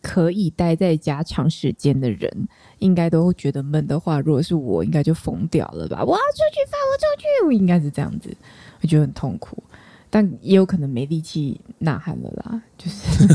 [0.00, 6.04] 可以待在家长时间的人，应该都会觉得闷的话，如果是我，应该就疯掉了吧？
[6.04, 8.34] 我要出去，放我出去，我应该是这样子，
[8.80, 9.62] 我觉得很痛苦。
[10.10, 13.26] 但也有可能没力气呐喊了啦，就是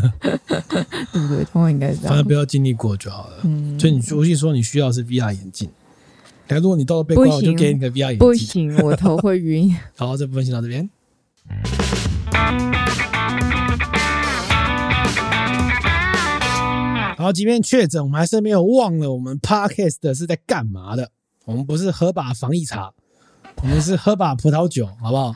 [1.12, 1.44] 对不对？
[1.46, 3.38] 通常应该是这样，反正不要经历过就好了。
[3.44, 5.70] 嗯，所以你估计说你需要的是 VR 眼镜，
[6.48, 8.18] 假如果你到时候被关，我就给你个 VR 眼镜。
[8.20, 9.76] 不行，我头会晕。
[9.96, 10.90] 好，这部分先到这边。
[17.18, 21.12] 好，好，即便确诊，我们还是没有忘了我们 Podcast 的是在干嘛的。
[21.46, 22.92] 我们不是喝把防疫茶，
[23.62, 25.36] 我们是喝把葡萄酒，好不好？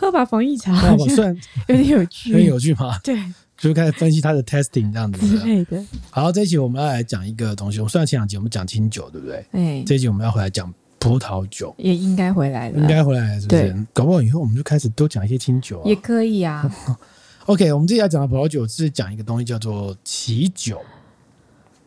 [0.00, 1.36] 喝把防疫茶，算
[1.68, 2.98] 有点有趣，很有趣吗？
[3.04, 3.14] 对，
[3.58, 5.84] 就开始分析它的 testing 这样子之类的。
[6.08, 7.78] 好，这一期我们要来讲一个东西。
[7.80, 9.44] 我虽然前两集我们讲清酒，对不对？
[9.52, 13.86] 哎，这一集我们要回来讲葡萄酒，也应该回来了，应该回来了，是不是？
[13.92, 16.74] 搞不好以后我们就开始多讲一些清酒，也可以啊。
[17.44, 20.80] OK，我们这期要讲的葡萄酒是讲一个东西叫做奇酒。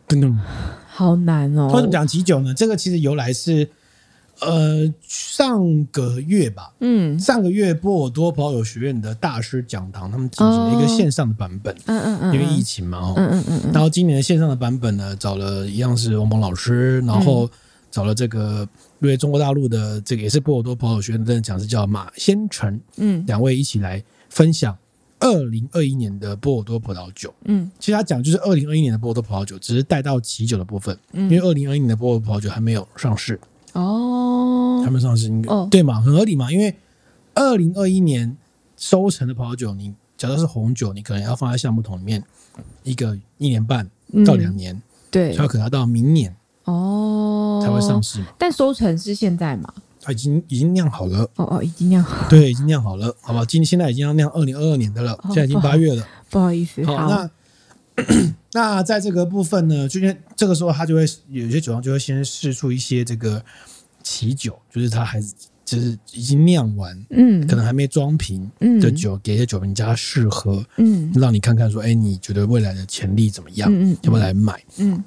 [0.06, 0.36] 噔噔，
[0.86, 1.72] 好难哦。
[1.74, 2.54] 为什么讲奇酒呢？
[2.54, 3.68] 这个其实由来是，
[4.40, 17.48] 呃，上个月吧，嗯，上个月波尔多葡萄酒学院的大师讲堂，他们进行了一个线上的版本，嗯嗯嗯，因为疫情嘛，嗯嗯嗯，然后今年的线上的版本呢，找了一样是王鹏老师，然后
[17.90, 18.68] 找了这个
[19.00, 24.76] 因为中国大陆的这个也是波尔多葡萄酒学院的讲师叫马先成，嗯，两位一起来分享。
[25.20, 33.40] 二零二一年的波尔多葡萄酒，嗯，其实他讲就是二零二一年的波尔多葡萄酒，只是带到起酒的部分，嗯，因为二零二一年的波尔多葡萄酒还没有上市，
[33.74, 36.74] 哦，还没上市，哦，对嘛，很合理嘛，因为
[37.34, 38.36] 二零二一年
[38.76, 42.24] 收成的葡萄酒，你假如是红酒，你可能要放在橡木桶里面
[42.82, 43.88] 一个一年半
[44.24, 46.34] 到两年，对，所以可能要到明年
[46.64, 47.60] 哦。
[47.64, 49.72] 才会上市嘛，但收成是现在嘛？
[50.02, 51.28] 它已经已经酿好了。
[51.36, 53.42] 哦哦，已经酿好了，对，已经酿好了，好吧？
[53.44, 56.84] 今现在已经要酿二零二二年的了，现在已经八月了，不好意思。
[56.84, 57.30] 好，那
[58.52, 63.44] 那在这个部分呢，就因这个时候他就会有些酒商就会先试出一些这个
[64.02, 65.32] 奇酒，就是他还是
[65.64, 73.70] 就是已经酿完，嗯，可能还没装瓶的酒，给一些酒评家试喝，嗯，让你看看说，哎，你觉得未来的潜力怎么样？
[73.72, 74.62] 嗯，要不要来买？
[74.78, 75.02] 嗯。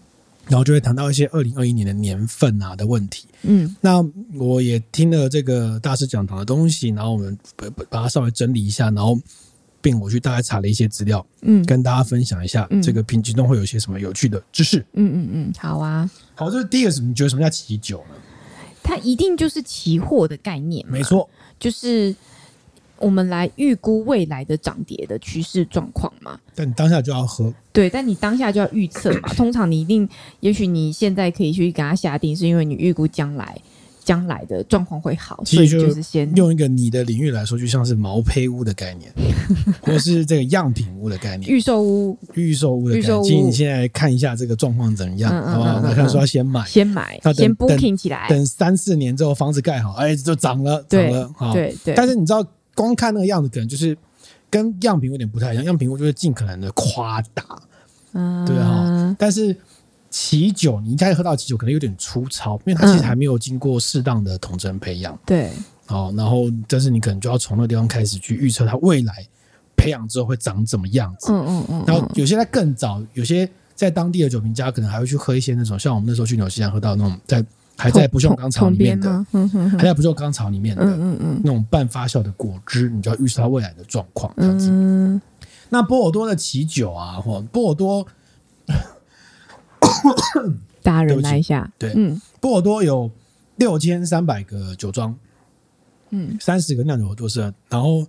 [0.50, 4.02] 然后就会谈到一些二零二一年的年份啊的问题，嗯，那
[4.34, 9.20] 我也听了这个大师讲堂的东西，然后我们把把它稍微整理一下，然后
[9.82, 16.92] 并我去大概查了一些资料，嗯，跟大家分享一下这个品级中会有一些什么有趣的知识，嗯嗯嗯，好啊，好，这是第一个？
[17.02, 18.16] 你觉得什么叫期酒呢？
[18.84, 22.16] 它一定就是期货的概念，没错，就是。
[23.00, 26.40] 我们来预估未来的涨跌的趋势状况嘛？
[26.56, 27.54] 但你当下就要喝。
[27.72, 29.30] 对，但你当下就要预测嘛。
[29.36, 30.10] 通常你一定，
[30.40, 33.56] 也许你现在可以去给它下定，是因为你预估将来
[34.08, 35.44] 将来的状况会好。
[35.44, 39.12] 所以就是先用一个你的领域来说，就像是毛坯屋的概念，
[39.84, 43.24] 或是这个样品屋的概念，预售屋，预售屋的概念。
[43.24, 45.82] 其实你现在看一下这个状况怎么样，好不好？
[45.82, 51.94] 那他说要先买，先买，先 booking 起来，等三四年之后房子盖好，哎，就涨了，涨了，好，对对。
[51.94, 52.46] 但是你知道？
[52.78, 53.98] 光看那个样子，可能就是
[54.52, 55.66] 跟样品有点不太一样。
[55.66, 57.44] 样品屋就是尽可能的夸大，
[58.14, 59.16] 嗯，对哈。
[59.18, 59.58] 但是
[60.10, 65.18] 奇酒，你一开始喝到起酒可能有点粗糙，因为它其实还没有经过适当的桶陈培养。
[65.26, 65.52] 对，
[65.86, 69.26] 好，然后但是你可能就要从那个地方开始去预测它未来
[69.76, 71.32] 培养之后会长怎么样子。
[71.32, 71.84] 嗯嗯嗯。
[71.88, 77.44] 然后有些在更早，有些在当地的酒评家可能还会去喝一些那种，像我们那时候去纽西兰喝到那种在。
[77.80, 79.24] 还在不锈钢槽里面的，
[79.78, 80.84] 还在不锈钢槽里面的，
[81.44, 85.22] 那种半发酵的果汁，你就要预测它未来的状况这样子。
[85.70, 88.04] 那波尔多的起酒啊，或波尔多，
[90.84, 91.72] 大家忍耐一下。
[91.78, 92.22] 对，嗯。
[92.40, 93.10] 波尔多有
[93.58, 95.16] 六千三百个酒庄，
[96.10, 97.42] 嗯，三十个酿酒都是。
[97.70, 98.06] 然后，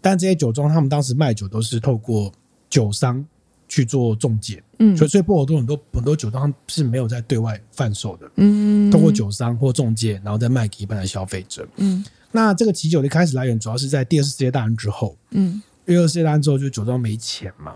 [0.00, 2.32] 但这些酒庄他们当时卖酒都是透过
[2.70, 3.24] 酒商。
[3.68, 12.04] 去做中介，嗯，所以所以波尔多很多很多酒庄是没有在对外贩售的，嗯，通过酒商或中介，然后再卖给一般的消费者，嗯。
[12.32, 17.74] 那这个啤酒的开始来源主要是在第二次世界大战之后，嗯，第二次世界大战之后就酒庄没钱嘛，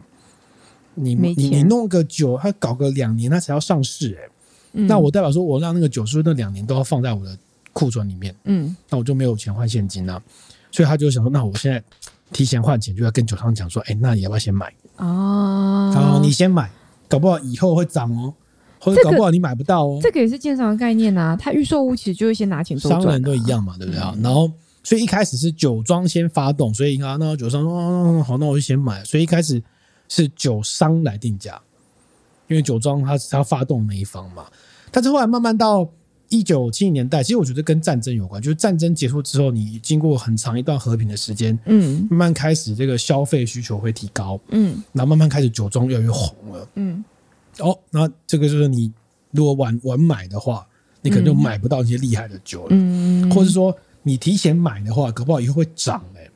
[0.97, 4.29] 你你你弄个酒，他搞个两年他才要上市，欸，哎，
[4.73, 7.39] 嗯，那我代表说我让那个酒是不是那两年都要放在我的
[7.73, 10.21] 库存里面，嗯，那我就没有钱换现金啊，
[10.73, 11.83] 所以他就想说，那我现在
[12.33, 14.73] 提前换钱，就要跟酒商讲说，哎，那你要不要先买？
[14.97, 16.71] 哦，好，你先买，
[17.09, 18.33] 搞不好以后会涨哦，
[18.81, 19.99] 或者搞不好你买不到哦。
[20.03, 22.91] 这个也是建商的概念啊，他预售屋其实就会先拿钱做。
[22.91, 24.17] 商人都一样嘛，对不对啊？
[24.23, 24.51] 然后，
[24.83, 29.05] 所以一开始是酒庄先发动，所以啊，那酒商说，哦，好，那我就先买。
[29.05, 29.63] 所以一开始
[30.09, 31.61] 是酒商来定价，
[32.49, 34.47] 因为酒庄它是它发动那一方嘛。
[34.90, 35.88] 但是后来慢慢到。
[36.29, 47.05] 一九七零年代，其实我觉得跟战争有关，就是战争结束之后，你经过很长一段和平的时间，嗯，慢慢开始这个消费需求会提高，嗯，然后慢慢开始酒庄越来越红了，嗯，
[47.61, 48.92] 哦，那这个就是你
[49.31, 50.66] 如果晚晚买的话，
[51.01, 56.31] 你可能就买不到一些厉害的酒了，嗯，或者说你提前买的话，搞不好以后会涨哎、欸，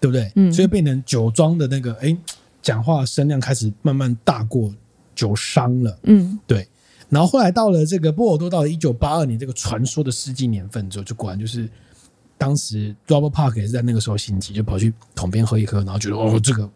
[0.00, 0.32] 对不对？
[0.34, 2.16] 嗯，所以变成酒庄的那个哎，
[2.62, 4.74] 讲话声量开始慢慢大过
[5.14, 6.68] 酒商了，嗯，对。
[7.08, 11.68] 然后后来到了这个波尔多，到了一九八二年这个传说的世纪年份之后，就果然就是
[12.38, 16.70] 当时 Robert Parker 也是在那个时候兴起，就跑去桶边喝一喝，然后觉得哦，这个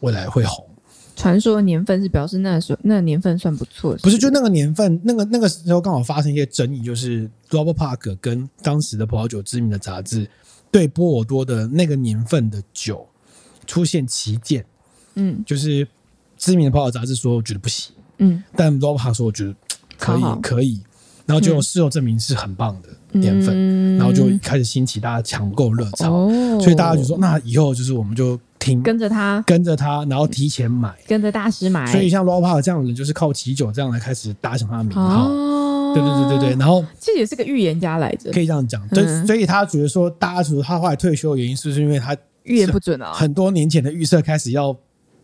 [0.00, 0.62] 未来会红，
[1.16, 4.18] 传说的年份是表示那时候那个年份算不错，不是？
[4.18, 10.28] 就那个年份，那个那个时候刚好发生一些争议，就是 Robert Park 跟当时的葡萄酒知名的杂志
[10.70, 13.08] 对波尔多的那个年份的酒
[13.66, 14.62] 出现歧见。
[15.18, 15.86] 嗯，就是
[16.36, 19.54] 知名的泡泡杂志说我觉得不行，嗯，但 Robert Park 说我觉得
[19.98, 20.80] 可以可以，
[21.26, 28.38] 然后就事后证明是很棒的年份，嗯、然后就开始兴起大家抢购热潮，哦、所以大家就说那以后就是我们就。
[28.60, 31.86] 听跟着他，跟着他，然后提前买，跟着大师买。
[31.86, 35.28] 所以像 Robert Park 这样的人，就是靠啤酒这样来开始打响他的名号。
[35.28, 36.58] 哦，对对对对对。
[36.58, 38.86] 然后这也是个预言家来着，可以这样讲。
[38.88, 43.12] 对，嗯、所以他觉得说，大家觉得他后来退休的原因，是不是因为他预言不准啊？
[43.12, 44.76] 很多年前的预测开始要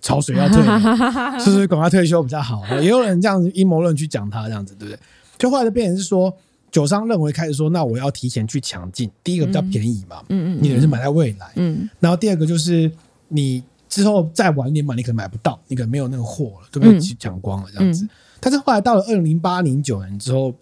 [0.05, 0.63] 潮水要退，
[1.43, 2.63] 是不是赶快退休比较好？
[2.81, 5.01] 也有人这样子阴谋论去讲他这样子，对不对？
[5.37, 6.33] 就后来就变成是说。
[6.71, 9.09] 酒商认为开始说，那我要提前去抢进。
[9.23, 11.89] 第一个比较便宜嘛，嗯嗯，你等于是买在未来，嗯。
[12.01, 12.91] 然后第二个就是
[13.29, 16.99] 你之后再晚一点买，你可能买不到，你可能没有那个货了，对不对？
[17.17, 18.05] 抢光了这样子。
[18.41, 20.53] 但是后来到了二零零八、零九年之后，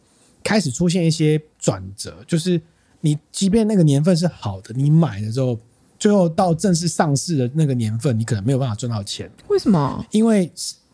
[0.44, 2.60] 开始出现一些转折，就是
[3.00, 5.58] 你即便那个年份是好的，你买了之后，
[6.02, 9.30] 最后到正式上市的那个年份，你可能没有办法赚到钱。
[9.46, 10.04] 为什么？
[10.10, 10.50] 因为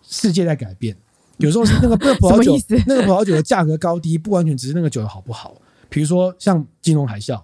[0.06, 0.94] 世界在改变。
[1.38, 2.54] 有时候是那个 那个葡萄酒，
[2.86, 5.54] 那个葡萄酒的价格高低不完全只是那个酒的好不好。
[5.88, 7.40] 比如说像金融海啸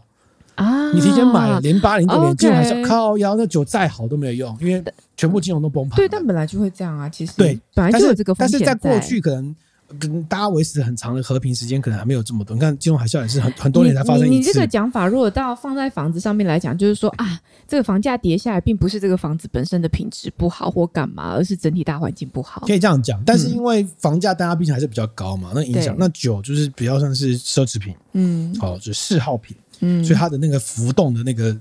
[0.57, 4.85] 啊，你提前买了零八零九年金融海啸，靠腰那酒再好都没有用，因为
[5.17, 5.97] 全部金融都崩盘。
[5.97, 8.61] 对，但本来就会这样啊，其实对，本来就有这个风险。
[8.61, 9.57] 但是在过去可能。
[9.99, 12.55] 跟大家维持很长的和平时间，可能还没有这么多。
[12.55, 14.31] 你看金融海啸也是很 很多年才发生一次。
[14.31, 22.63] 你，你这个讲法，如果到放在房子上面来讲，就是说啊，这个房价跌下来，并不是这个房子本身的品质不好或干嘛，而是整体大环境不好。
[22.67, 31.57] 可以这样讲，但是因为房价大家毕竟还是比较高嘛，那影响那酒就是比较算是奢侈品，嗯，哦，就是嗜好品，嗯，所以它的那个浮动的那个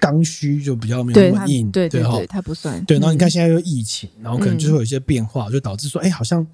[0.00, 2.84] 刚需就比较没有那么硬，对对对，它不算。
[2.84, 6.44] 对，然后你看现在又疫情，然后可能就会有一些变化，就导致说，哎，好像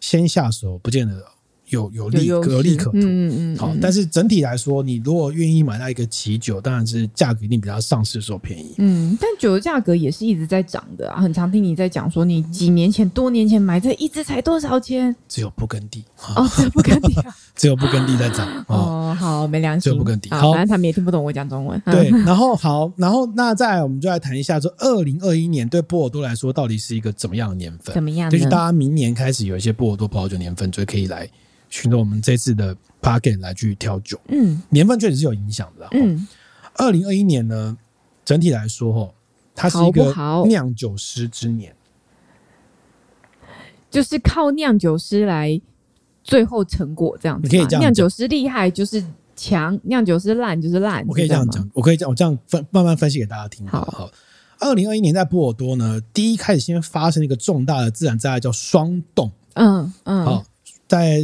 [0.00, 1.35] 先下手不见得。
[1.70, 8.74] 有有利有利可图，嗯嗯，嗯好，但是整体来说，你如果愿意买到一个奇酒，当然是价格一定比它上市的时候便宜。
[8.78, 15.14] 嗯，但酒的价格也是一直在涨的啊，很常听你在讲说，你几年前、多年前买这一支才多少钱？
[15.28, 16.04] 只有不根地
[16.36, 17.14] 哦，只有布根地，
[17.56, 19.16] 只有不根地在涨哦。
[19.18, 20.30] 好，没良心，只有不根地。
[20.30, 21.80] 好，反正他们也听不懂我讲中文。
[21.86, 27.92] 对，然后好，然后那再来，我们就来谈一下，说二零二一年对波尔多来说到底是一个怎么样的年份？
[27.92, 28.30] 怎么样？
[28.30, 31.28] 就是大家明年开始有一些波尔多葡萄酒年份，就可以来。
[31.76, 35.86] 循着我们这次的 Podcast 来去挑酒，嗯，年份确实是有影响的。
[35.90, 36.26] 嗯，
[36.76, 37.76] 二零二一年呢，
[38.24, 39.14] 整体来说，哦，
[39.54, 40.10] 它是一个
[40.46, 41.76] 酿酒师之年，
[43.90, 45.60] 就是靠酿酒师来
[46.24, 47.46] 最后成果这样子。
[47.46, 49.04] 你可以这样，酿酒师厉害就是
[49.36, 51.04] 强，酿酒师烂就是烂。
[51.06, 53.68] 我可以这样讲，我可以这样，我这样分慢慢分析给大家听。
[53.68, 54.10] 好好，
[54.60, 59.30] 二零二一年在波尔多呢，第一开始先发生了一个重大的自然灾害，叫霜冻。
[59.52, 60.44] 嗯嗯，好，
[60.88, 61.20] 在。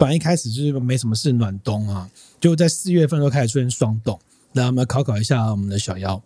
[0.00, 2.08] 本来一开始就是没什么事，暖冬啊，
[2.40, 4.18] 就在四月份就开始出现霜冻。
[4.50, 6.18] 那我们考考一下我们的小妖，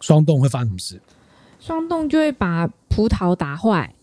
[0.00, 1.00] 霜冻会发生什么事？
[1.58, 3.94] 霜冻就会把葡萄打坏。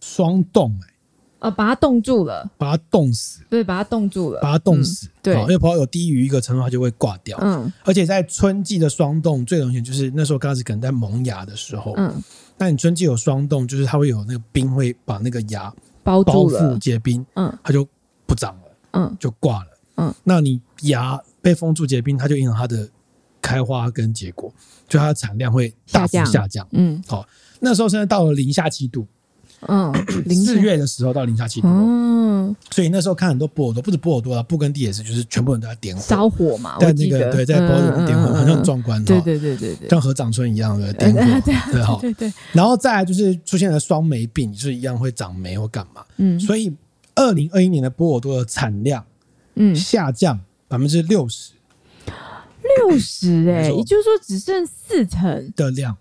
[0.00, 0.94] 霜冻哎，
[1.38, 3.44] 呃，把它冻住了，把它冻死。
[3.48, 5.06] 对，把它冻住了，把它冻死。
[5.06, 7.38] 嗯、对，因为葡萄有低于一个程度，它就会挂掉。
[7.40, 11.94] 嗯，而且在春季的霜冻最容易就是那时候刚开始可能在萌芽的时候。
[11.96, 12.20] 嗯，
[12.58, 17.24] 那你春季有霜冻，就是它会有那个冰会把那个芽包住了，结冰。
[17.34, 17.86] 嗯，它就。
[18.26, 18.62] 不长了，
[18.92, 22.88] 嗯，就挂了，嗯，那你芽被封住结冰，它就影响它的
[23.40, 24.52] 开花跟结果，
[24.88, 27.26] 就它的产量会大幅下降，嗯，好，
[27.60, 29.06] 那时候现在到了零下七度，
[29.68, 29.92] 嗯，
[30.44, 41.20] 四月的时候到零下七度，嗯，所以那时候看很多波尔多，不止波尔多啊，布根地也是，就是全部人都在点火，烧火嘛，在那个对，在波尔多点火，很壮观，对对对对对，像合掌村一样的点火，
[41.72, 46.74] 对，好，对对，然后再来就是出现了霜霉病，就是一样会长霉或干嘛，嗯，所以。
[47.16, 49.04] 二零二一年的波尔多的产量，
[49.54, 51.54] 嗯，下降百分之六十，
[52.78, 55.52] 六十哎，也就是说只剩四成。
[55.56, 55.96] 的量，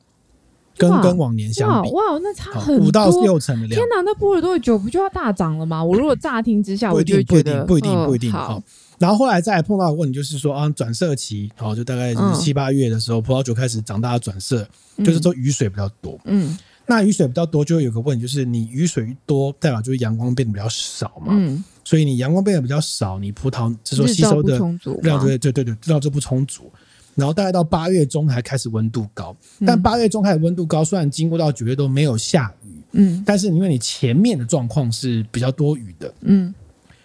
[0.78, 3.80] 跟跟往年相比，哇，那差很多，五到六成的量。
[3.80, 5.84] 天哪，那波尔多的酒不就要大涨了吗？
[5.84, 8.32] 我如果乍听之下，不一定，不一定，不一定，不一定。
[8.32, 8.62] 好，
[8.99, 14.67] 然后后来再碰到的问题就是说啊，转色期，好，就大概是七八月的时候，葡萄酒开始长大转色，
[14.98, 16.58] 就是说雨水比较多，嗯。
[16.88, 21.27] 那雨水比较多，就会有个问题，就是你雨水一多，代表就是阳光变得比较少嘛。
[21.29, 21.63] 嗯。
[21.83, 24.58] 所以你阳光变得比较少，你葡萄这时候吸收的
[25.02, 26.71] 量对对对对，日照就不充足。
[27.13, 29.33] 然后大概到八月中才开始温度高，
[29.65, 36.54] 但八月中开始温度高，虽然经过到九月都没有下雨，嗯，但是因为你前面的状况是比较多雨的，嗯，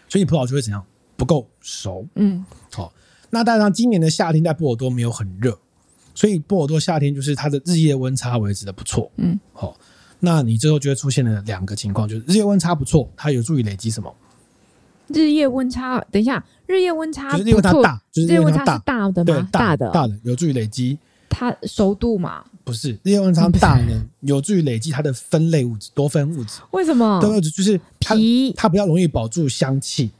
[0.08, 0.84] 所以你葡萄就会怎样？
[1.16, 2.44] 不够熟，嗯。
[2.72, 2.92] 好，
[3.28, 5.56] 那当然今年的夏天在波尔多没有很热。
[6.20, 9.74] 所以波尔多夏天就是它的日夜温差维持的不错，嗯，好，
[10.18, 14.14] 那你最后就会出现了两个情况，就是日夜温差不错，它有助于累积什么？
[15.06, 19.24] 日夜温差，等一下，日夜温差，就是日夜温差大，就是日夜温差大，大的吗？
[19.24, 20.98] 对，大的，大的有助于累积
[21.30, 22.44] 它熟度嘛？
[22.64, 26.60] 不是，日夜温差大呢， 有助于累积它的分类物质、多酚物质。
[26.72, 27.18] 为什么？
[27.22, 30.10] 多酚物质就是它皮，它比较容易保住香气。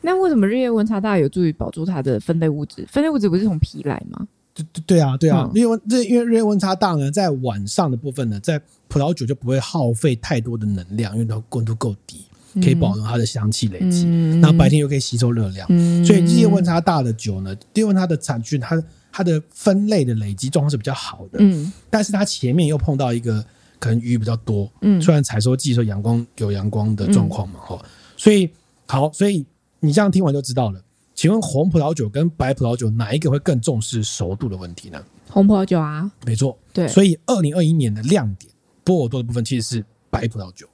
[0.00, 2.84] 那为什么日夜温差大有助于保住它的分类物质？
[2.88, 4.26] 分类物质不是从皮来吗？
[4.56, 12.24] 对对对啊，对啊，因为温这因为日夜温差大呢，在晚上的部分呢，在葡萄酒就不会耗费太多的能量，因为它温度够低。
[12.58, 14.04] 可以保证它的香气累积，
[14.40, 18.82] 然后、嗯、白天又可以吸收热量，嗯、所以日夜温差大的酒呢，日夜温差的产区，它
[19.12, 21.38] 它的分类的累积状况是比较好的。
[21.40, 23.44] 嗯，但是它前面又碰到一个
[23.78, 28.48] 可能雨比较多，嗯，虽然采收季说阳光有阳光的状况嘛，哈、嗯，所以
[28.86, 29.44] 好，所以
[29.80, 30.80] 你这样听完就知道了。
[31.16, 35.02] 请问红葡萄酒跟白葡萄酒哪一个会更重视熟度的问题呢？
[35.30, 38.52] 红葡萄酒啊，没错，对，所以二零二一年的亮点，
[38.84, 40.68] 波尔多的部分其实是白葡萄酒。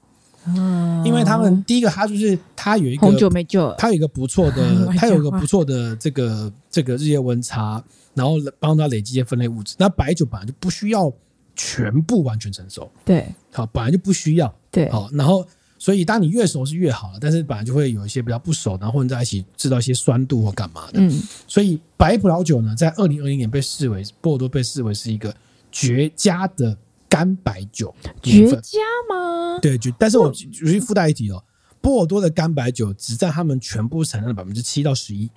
[0.44, 7.82] 嗯，因为他们第一个，它就是它有一个红酒没救，它有一个不错的， 它有一个不错的这个这个日夜温差，
[8.12, 9.76] 然后帮它累积一些分类物质。
[9.78, 11.12] 那白酒本来就不需要
[11.54, 15.46] 全部完全成熟，对，好，本来就不需要，对，好，然后
[15.82, 21.00] 所以当你越熟是越好了，但是本来就会有一些比较不熟，然后混在一起制造一些酸度或干嘛的。
[21.00, 25.34] 嗯，所以白葡萄酒呢，在二零二零年被视为波尔多被视为是一个
[25.72, 26.78] 绝佳的。
[27.08, 29.58] 干白酒绝佳吗？
[29.60, 31.44] 对，就但是我必须附带一提哦，
[31.78, 35.28] 波尔多的干白酒只占他们全部产量的百分之七到十一，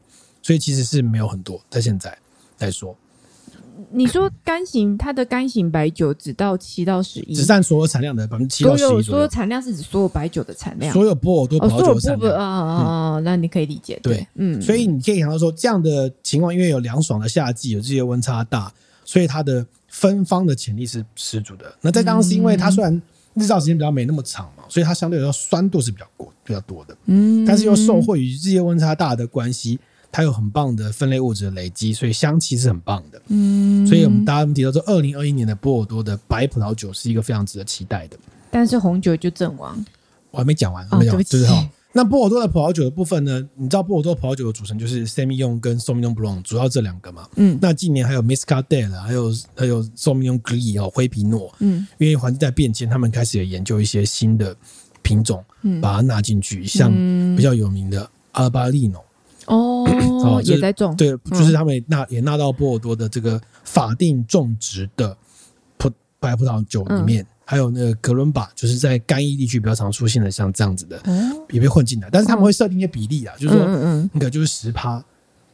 [0.42, 1.62] 所以其实是没有很多。
[1.70, 2.18] 在现在
[2.60, 2.98] 来说，
[3.92, 9.02] 你说干型，它的干型白酒只到七到十一，只占所有产量的百分之七到十一。
[9.02, 12.84] 所有产量是指所有白酒的产量，所有波尔多葡萄酒的产量啊啊
[13.16, 13.20] 啊！
[13.20, 18.72] 那你可以理解，对，嗯，所以你可以想到说，这样的情况，因为有凉爽的夏季，有这些温差大，
[19.04, 19.66] 所以它的。
[19.88, 21.74] 芬芳的潜力是十足的。
[21.80, 23.02] 那在当时，因为它虽然
[23.34, 26.94] 日照时间比较没那么长嘛，所以它相对来说酸度是比较过比较多的。
[27.06, 29.80] 嗯，但是又受惠于日夜温差大的关系，
[30.16, 33.22] 它有很棒的分类物质的累积，所以香气是很棒的。
[33.28, 38.18] 嗯，所以我们大家提到说，二零二一年的波尔多的白葡萄酒是一个非常值得期待的。
[38.50, 39.86] 但是红酒就阵亡，
[40.32, 41.70] 我还没讲完，没有，就是哈。
[41.92, 43.46] 那波尔多的葡萄酒的部分呢？
[43.56, 47.28] 你知道波尔多葡萄酒的组成就是 Semillon 跟 Sauvignon Blanc，主要这两个嘛。
[47.36, 47.60] 嗯。
[47.62, 51.54] 那今年还有 Muscadet 还有还有 Sauvignon Gris 哦，灰皮诺。
[51.60, 51.86] 嗯。
[51.98, 54.56] 因为环境在变迁，他们开始也研究一些新的
[55.02, 56.90] 品种，嗯，把它纳进去，像
[57.36, 59.05] 比较有名的阿尔巴利诺。
[59.48, 59.86] 哦。
[60.26, 60.96] 哦，也在种。
[60.96, 65.16] 对，就是他们也纳也纳到波尔多的这个法定种植的
[65.78, 67.26] 葡白葡萄酒里面。
[67.48, 71.00] 还有那个格伦巴，就是在干邑地区比较常出现的，像这样子的，
[71.52, 72.10] 也被混进来。
[72.12, 75.00] 但是他们会设定一些比例啊，就是说，那个就是十趴，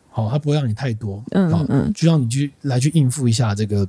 [0.09, 3.85] 好，他不会让你太多，嗯嗯，就让你去来去应付一下这个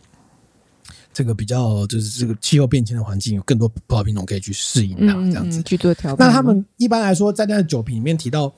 [1.13, 6.17] 这个比较就是这个气候变迁的环境，有更多葡萄品种可以去适应它，这样子去做调。
[6.19, 8.53] 那他们一般来说，在那个酒瓶里面提到，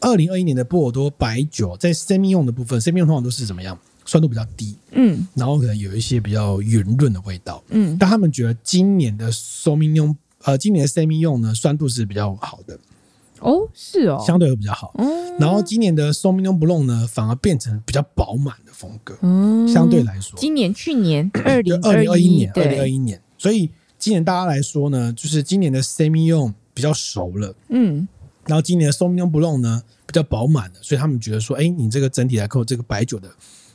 [0.00, 3.78] 二零二一年的波尔多白酒，在 Semillon 的部分，Semillon 通常都是怎么样？
[4.04, 12.78] 酸度比较低，嗯，然后可能有一些比较圆润的味道，嗯，但他们觉得今年的 Sauvignon，呃，今年的 Semillon 呢，酸度是比较好的，
[13.40, 23.68] 哦，是哦，相对会比较好，嗯，然后今年的 Sauvignon Blanc 呢，反而变成比较饱满的风格，嗯，相对来说，今年、去年、二零二零二一年、二零二一年，所以
[23.98, 28.08] 今年大家来说呢，就是今年的 Semillon 比较熟了，嗯，
[28.48, 33.28] 然后今年的 s o m i g n o n Blanc 呢比较饱满的，所以他们觉得说，哎，你这个整体来扣，这个白酒的。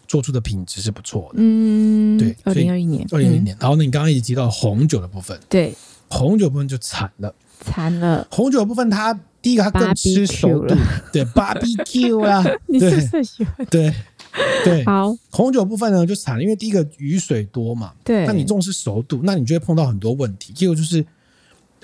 [0.06, 5.74] 做出的品质是不错的，嗯，对，二零二一年，二零二一年，然后呢，你刚刚也提到红酒的部分，对，
[6.10, 8.28] 红酒部分就惨了，惨了。
[8.30, 10.76] 红酒的部分，它第一个它更吃熟度，
[11.12, 13.66] 对，barbecue 啦， 你是不是喜欢？
[13.72, 13.92] 对，
[14.64, 20.54] 对，好，红酒部分呢就惨了，因为第一个雨水多嘛，对，那你重视熟度，那你就会碰到很多问题。
[20.54, 21.04] 第二个就是，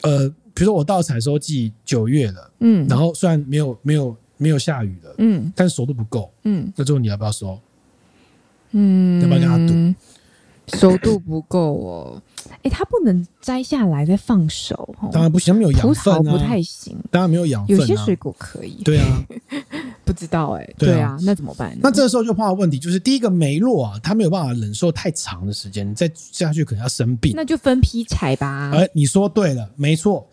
[0.02, 7.60] 呃，比如说我到采收季九月了，嗯，然后虽然没有没有没有下雨了，嗯，但是熟度不够，嗯，那最后你要不要收？
[8.72, 9.96] 嗯，要不要跟他赌？
[10.78, 12.22] 熟度不够哦，
[12.52, 16.96] 哎、欸，它不能摘下来再放熟，当然不行，没有养分啊，不太行。
[17.10, 18.84] 当然没有养分、啊，有些水果可以。
[18.84, 19.24] 对啊，
[20.06, 21.76] 不知道哎、欸，对啊，对啊，那怎么办？
[21.82, 27.34] 那这个时候就碰到问题，就是第一个梅洛啊，它没有办法忍受太长的时间，再下去可能要生病。
[27.36, 28.70] 那就分批采吧。
[28.72, 30.30] 哎，你说对了，没错，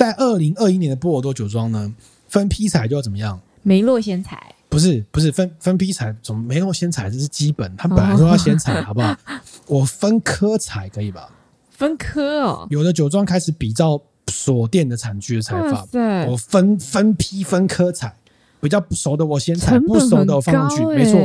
[0.00, 1.94] 在二零二一年的波尔多酒庄呢，
[2.26, 3.38] 分批采就要怎么样？
[3.62, 4.54] 梅洛先采。
[4.70, 7.10] 不是不是分分批采，怎么没有先采？
[7.10, 9.14] 这是基本，他本来说要先采，好不好？
[9.68, 11.28] 我分科采可以吧？
[11.68, 18.16] 分科哦，有的酒庄开始比照锁店的产区的采法，塞我分分批分科采，
[18.58, 21.18] 比较不熟的我先采，不熟的我放进去，没错，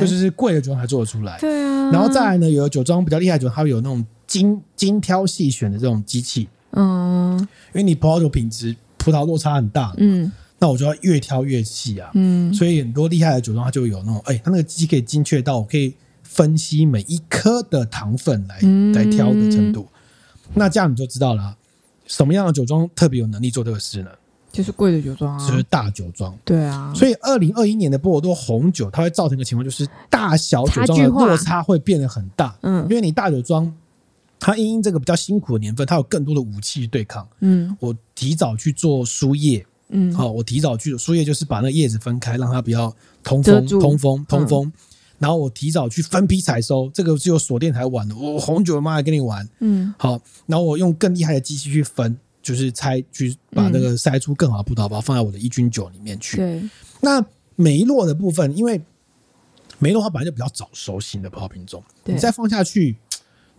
[0.00, 1.38] 就是贵的酒庄才做得出来。
[1.38, 6.48] 对啊，然后再来呢，有的酒庄比较厉害的酒庄，它有那种精精挑细选的这种机器。
[6.72, 19.86] 嗯，因为你葡萄酒品质葡萄落差很大，嗯，那我就要越挑越细啊，嗯，所以很多厉害的酒庄它就有那种，哎、欸，它那个机器可以精确到我可以分析每一颗的糖分来、嗯、来挑的程度，
[20.54, 21.56] 那这样你就知道了、啊，
[22.06, 24.10] 什么样的酒庄特别有能力做这个事呢？
[24.52, 33.70] 就是贵的酒庄啊，就是大酒庄，对啊，所以二零二一年的波尔多红酒，它会造成一个情况，就是大小酒庄的落差会变得很大，嗯，因为你大酒庄。
[34.44, 37.24] 它因因这个比较辛苦的年份，它有更多的武器对抗。
[37.38, 39.64] 嗯，我提早去做输液。
[39.90, 44.66] 嗯，好，我提早去输液，就是把那个叶子分开，让它比较通风、通风、通风。
[44.66, 44.72] 嗯、
[45.20, 48.16] 然后我提早去分批采收，这个只有锁店才玩的。
[48.16, 49.48] 我红酒妈还跟你玩。
[49.60, 56.38] 嗯，好，然后我用更厉害的机器去分，就是拆，去把那个筛出更好的葡萄，把它放在我的一军酒里面去。
[56.38, 56.68] 对，
[57.00, 57.24] 那
[57.54, 58.82] 梅洛的部分，因为
[59.78, 62.96] 梅洛它本来就比较早熟型的葡萄品种，你再放下去。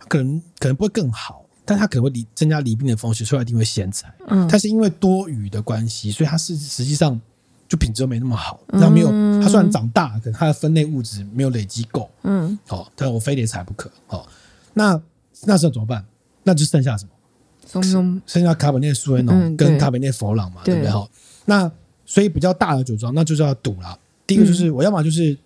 [0.08, 4.12] 可能可能不会更好，但它可能会离增加离冰的风险，所以它一定会先采。
[4.28, 7.20] 嗯，它是因为多雨的关系，所以它是实际上
[7.68, 8.60] 就品质都没那么好。
[8.68, 9.08] 然后没有，
[9.42, 12.10] 它虽然长大，可能它的分类物质没有累积够。
[12.22, 13.90] 嗯，好，但我非得采不可。
[14.06, 14.26] 好，
[14.74, 15.00] 那
[15.44, 16.04] 那时候怎么办？
[16.42, 17.10] 那就剩下什么？
[17.66, 20.90] 松松剩下卡本内苏维农跟卡本内弗朗嘛，对不对？
[20.90, 21.08] 好，
[21.46, 21.70] 那
[22.04, 23.98] 所以比较大的酒庄，那就是要赌了。
[24.26, 25.36] 第一个就是我要么就是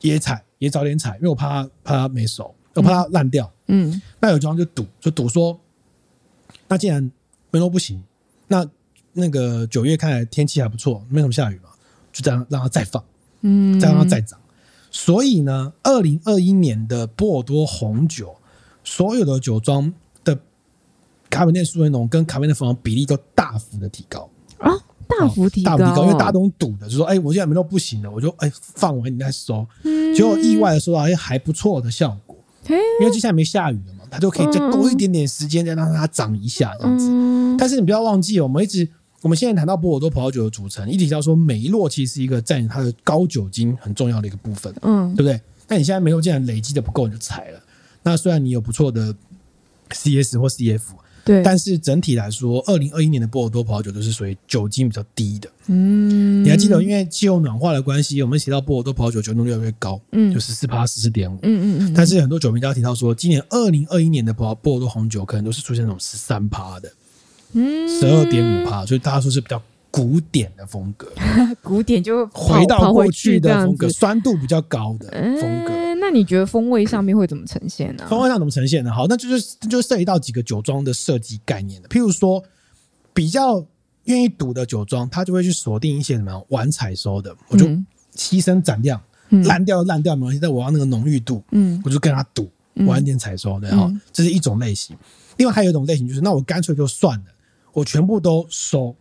[0.00, 2.54] 也采，也早点采，因为我怕它怕它没熟。
[2.74, 5.58] 我怕它烂掉，嗯，那有酒庄就赌，就赌说，
[6.68, 7.10] 那既然
[7.50, 8.02] 梅洛不行，
[8.48, 8.68] 那
[9.14, 11.70] 那个九月看来天气还不错，没什么下雨嘛，
[12.12, 13.02] 就这样让它再放，
[13.40, 14.38] 嗯，再让它再涨。
[14.90, 18.36] 所以呢，二零二一年的波尔多红酒，
[18.84, 19.90] 所有的酒庄
[20.22, 20.38] 的
[21.30, 24.28] 卡本内苏维农跟卡本内弗朗比例都大幅的提高。
[24.58, 24.70] 啊，
[25.08, 29.66] 大幅提高，大幅提高，因为大家都赌的，就说，哎，我现在梅洛不行了，我就哎放完你再收，
[30.14, 32.31] 结果意外的收到哎还不错的效果。
[33.00, 37.08] 因为接下来没下雨了嘛，它就可以再多一点点时间，再让它长一下这样子。
[37.58, 38.88] 但是你不要忘记，哦我们一直
[39.20, 45.40] 我们现在谈到波尔多葡萄酒的组成，一提到说梅洛其实是一个占它的高酒精很重要的一个部分，嗯，对不对？
[45.68, 47.60] 那你现在梅洛既然累积的不够，你就踩了。
[48.02, 49.14] 那虽然你有不错的
[49.90, 50.80] CS 或 CF。
[51.24, 55.48] 对，但是整体来说，二零二一年的波尔多葡萄酒都是属于酒精比较低的。
[55.66, 61.36] 嗯，你还记得，因为气候暖化的关系，我们提到波尔多葡萄酒酒浓度越来越高，嗯，就十四趴、十四点五。
[61.42, 61.94] 嗯嗯嗯。
[61.94, 66.92] 但是很多酒评家提到说，今年二零二一年的波波尔多红酒可能都是出现那种十三趴的，
[67.52, 69.62] 嗯，十二点五趴，所以大家说是比较
[69.92, 71.06] 古典的风格。
[71.62, 75.81] 古典就回到过去的风格，酸度比较高的风格。
[76.02, 78.04] 那你觉得风味上面会怎么呈现呢？
[78.10, 78.92] 风味上怎么呈现呢？
[78.92, 81.88] 好，那就是就涉及到几个酒庄的设计概念的。
[81.88, 82.42] 譬如说，
[83.14, 83.64] 比较
[84.06, 87.66] 愿意赌的酒庄，他就会去锁定一些什么晚采收的，我就
[88.16, 89.00] 牺牲产量，
[89.44, 92.50] 烂掉烂掉没关系，但我要那个浓郁度，嗯，我就跟他赌
[92.84, 94.96] 晚一点采收的哈，这是一种类型。
[95.36, 97.26] 另外还有一种类型就是，那我干脆就算了，
[97.72, 98.96] 我全部都收，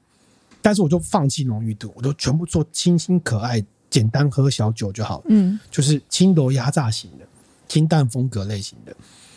[0.61, 3.65] 但是我就放弃浓郁度，我就全部做清新可爱。
[3.91, 7.25] 简单喝小酒就好，嗯，就是轻柔压榨型的、
[7.67, 8.95] 清淡风格类型的。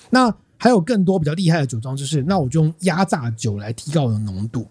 [0.09, 4.67] 那还有更多比较厉害的酒庄，就是那我就用压榨酒来提高我的浓度。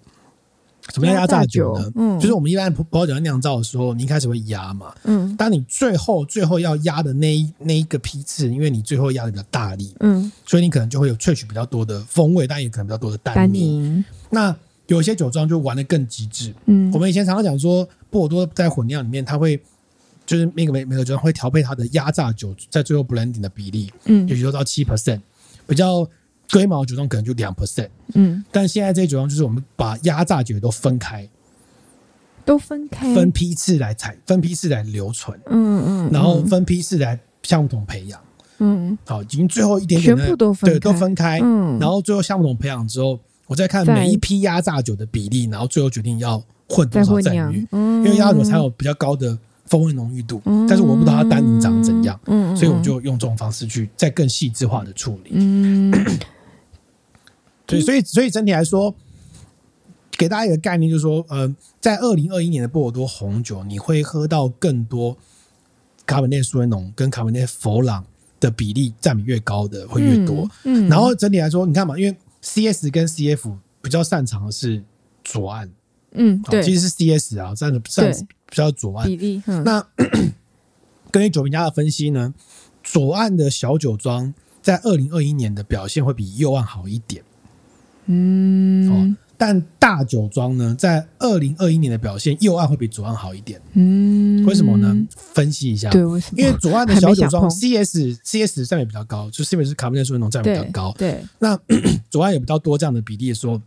[0.94, 1.92] 什么叫压榨酒呢？
[1.96, 14.04] 嗯，就是我们一般葡萄酒在酿造的时候，你一开始会压嘛，嗯，当你最后最后要压的那一那一个批次，因为你最后压的比较大力，嗯，所以你可能就会有萃取比较多的风味，但也可能比较多的单宁。
[14.30, 14.54] 那
[14.88, 19.62] 有些酒庄就玩的更极致，嗯，我们以前常常讲说，波尔多在混酿里面，它会。
[20.34, 25.20] 就是那个每每个酒庄会调配它的压榨酒在最后 blending 的比例，嗯，也许都到七 percent，
[25.68, 26.10] 比较
[26.52, 31.30] 龟毛酒庄可能就两 percent，嗯，但现在这些酒庄就是我们把压榨酒都分开，
[32.44, 38.20] 都分开，分批次来采，分批次来留存，嗯嗯，然后分批次来橡木桶培养，
[38.58, 49.38] 嗯，好，已经最后一点点的，全部都分，对，都分开，嗯，然后最后橡木桶培养之后，我再看每一批压榨酒的比例，然后最后决定要混多少再酿，嗯，因为压榨酒才有比较高的。
[49.66, 55.92] 风味浓郁度，但是我不知道它单宁长怎样，嗯，所以我就用这种方式去再更细致化的处理，嗯，
[57.66, 58.94] 对，所以所以整体来说，
[60.12, 65.18] 给大家一个概念，就是说，呃，在二零二一年的波尔多红酒，你会喝到更多
[66.06, 68.06] 卡本内苏维浓跟卡本内弗朗
[68.40, 74.84] 的比例占比越高的会越多，嗯，然后整体来说，你看嘛，因为 CS 跟 CF 比较擅长的是
[75.24, 75.72] 左岸，
[76.14, 78.12] 嗯，对，其实是 CS 啊，占的占。
[78.54, 79.84] 比较左岸比例，嗯、那
[81.10, 82.32] 根据酒评家的分析呢，
[82.84, 87.24] 左岸的小酒庄在二零二一年的表现会比右岸好一点。
[88.06, 93.60] 嗯，哦，但大酒庄呢，在二零二一年的表现，右岸会比左岸好一点。
[93.74, 94.96] 嗯，为什么呢？
[95.16, 95.90] 分析一下。
[95.90, 96.40] 对，为什么？
[96.40, 100.94] 因为左岸的小酒庄 CS CS 占比比较高，就 CS 卡布内苏维农占比比较高。
[100.96, 101.58] 对，对那
[102.12, 103.60] 左岸有比较多这样的比例的时候，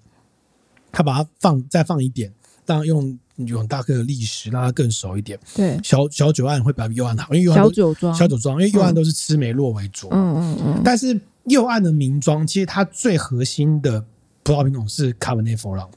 [0.93, 2.33] 他把它放再放一点，
[2.67, 5.39] 让用用大颗的历史让它更熟一点。
[5.55, 10.09] 对，小小酒案会比右岸好，因为右岸小酒庄小酒庄，因为右岸都是吃梅洛为主。
[10.11, 10.83] 嗯嗯嗯。
[10.85, 14.05] 但是右岸的名庄，其实它最核心的
[14.43, 15.89] 葡萄品种是卡本内弗朗。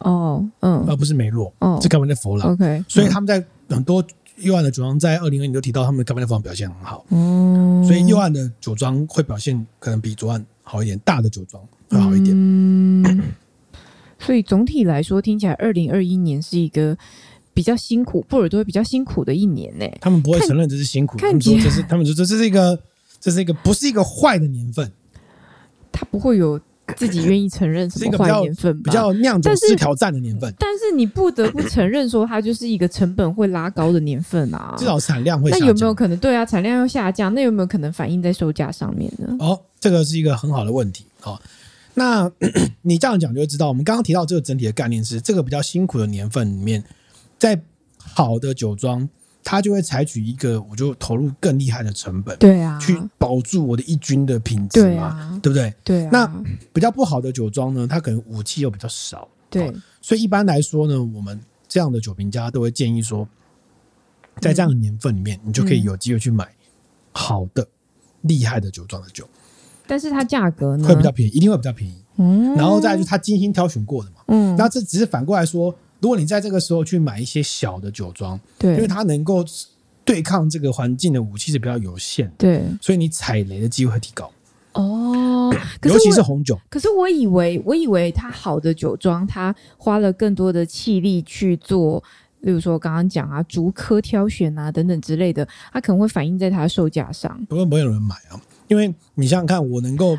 [0.00, 2.52] 哦，嗯，而不是梅洛，哦，是卡本内弗朗。
[2.52, 4.04] OK，所以他们在很多
[4.36, 7.06] 右岸的酒庄在二零二零都提到，他们卡本内弗朗表现很好。
[7.08, 12.34] 嗯，所以右岸的酒庄会表现可能比左岸好一点，大的酒庄会好一点。
[12.36, 13.22] 嗯，
[14.26, 16.96] 所以总体来说，听起来二零二一年是一个
[17.54, 19.86] 比较辛苦，波尔多比较辛苦的一年呢。
[20.00, 22.78] 他们不会承认这是辛苦，他们说这是他们说这是一个
[23.20, 24.90] 这是一个不是一个坏的年份，
[25.92, 26.60] 他不会有。
[26.96, 30.54] 自己愿意承认 是一个坏年份，比较酿酒师挑战的年份。
[30.56, 34.72] 但是你不得不承认说，它就是一个成本会拉高的年份啊。
[34.78, 35.66] 至少产量会下降。
[35.66, 36.16] 那有没有可能？
[36.20, 39.36] 对啊，产量要下降，那有没有可能反映在售价上面呢？
[39.40, 41.04] 哦，这个是一个很好的问题。
[41.24, 41.36] 哦，
[41.96, 42.30] 那
[42.82, 46.84] 你这样讲就会知道，我们刚刚提到这个整体的概念是，这个比较辛苦的年份里面，
[47.38, 47.60] 在
[47.98, 49.08] 好的酒庄。
[49.48, 55.74] 它就会采取一个，我就投入更厉害的成本，对啊，去保住我的一军的品质嘛，对，啊、对不对？
[55.84, 56.10] 对啊。
[56.10, 59.72] 那比较不好的酒庄呢，它可能武器又比较少，对。
[60.02, 63.28] 所以一般来说呢，我们这样的酒评家都会建议说，
[64.40, 66.52] 在这样的年份里面，你就可以有机会去买
[67.12, 67.64] 好的、
[68.22, 69.28] 厉害的酒庄的酒。
[69.86, 71.94] 但是它价格呢，会比较便宜，一定会比较便宜。
[72.16, 72.54] 嗯。
[72.54, 74.56] 然后再来就是他精心挑选过的嘛，嗯。
[74.56, 75.74] 那这只是反过来说。
[75.98, 79.42] 如果你在这个时候去买一些小的酒庄，对，因为它能够
[80.04, 84.30] 对抗这个环境的武器是比较有限，对，所以你踩雷的机会会提高。
[84.74, 85.50] 哦，
[85.84, 86.56] 尤其是红酒。
[86.68, 92.00] 可是我以为，我以为它好的酒庄，它花了更多的气力去做，
[92.42, 97.42] 例如说刚刚讲啊，竹科挑选啊等等之类的，它可能会反映在它的售价上。
[97.48, 98.38] 不过没有人买啊，
[98.68, 100.18] 因为你想想看，我能够。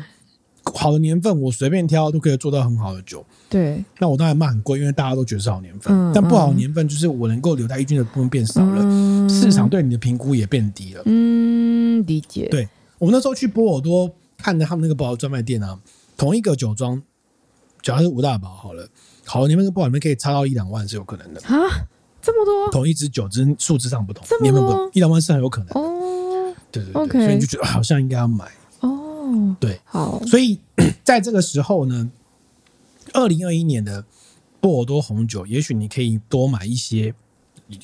[0.74, 3.24] 好的年份，我随便挑都可以做到很好的酒。
[3.48, 5.96] 对，那我当然卖很贵，因为大家都觉得是好年份。
[5.96, 11.00] 嗯、但不好的年份，就是我能够留在一军的部分变少了，嗯、市场对你的评估也变低了。
[11.06, 12.48] 嗯，理解。
[12.50, 12.68] 对，
[12.98, 15.80] 我们那时候去波尔多看着他们那个葡萄专卖店啊，
[16.18, 17.00] 同一个酒庄，
[17.80, 18.86] 假如是五大堡好了，
[19.24, 21.56] 好的年份跟不好年份可以差到一两万是有可能的啊，
[22.20, 22.70] 这么多？
[22.70, 25.80] 同一支酒只数字上不同，年份不同，一两万是很有可能的。
[25.80, 25.97] 哦，
[26.70, 28.50] 对对对，okay、所以你就觉得好像应该要买。
[28.80, 30.58] 哦，对，好，所以
[31.02, 32.10] 在这个时候呢，
[33.12, 34.04] 二零二一年的
[34.60, 37.14] 波尔多红酒，也许你可以多买一些，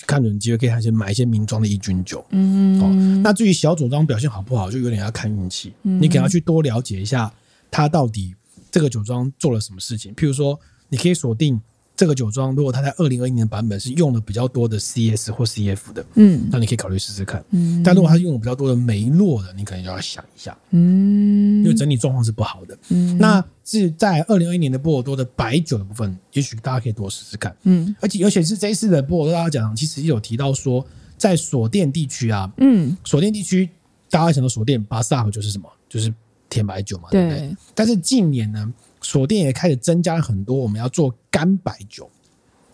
[0.07, 2.25] 看准机会可以开始买一些名庄的一军酒。
[2.31, 5.73] 嗯，哦，那至于小酒庄表现好不好，就有点要看运气。
[5.83, 7.33] 嗯，你可能要去多了解一下，
[7.71, 8.35] 它到底
[8.71, 10.15] 这个酒庄做了什么事情。
[10.15, 10.59] 譬如说，
[10.89, 11.61] 你可以锁定。
[11.97, 17.45] 这个酒庄，如果它在二零二一年版本是用了比较多的 CS 或 CF 的，嗯，那你可以考虑试试看。
[17.51, 22.77] 嗯，但如果它用了比较多的梅洛的，你可能就要想一下，嗯，因为整体状况是不好的。
[22.89, 27.57] 嗯，那是在二零二一年的波尔多的白酒的部分，也许大家可以多试试看。
[27.63, 30.85] 嗯，而且尤其是这一次的波尔多，大家讲其实有提到说，
[31.17, 33.69] 在锁店地区啊，嗯，锁店地区
[34.11, 35.71] 大家想到锁店，巴萨尔就是什么？
[35.89, 36.13] 就是
[36.51, 37.39] 甜白酒嘛，对不对？
[37.39, 38.73] 对，但是近年呢？
[39.05, 42.11] 锁店也开始增加了很多，我们要做干白酒，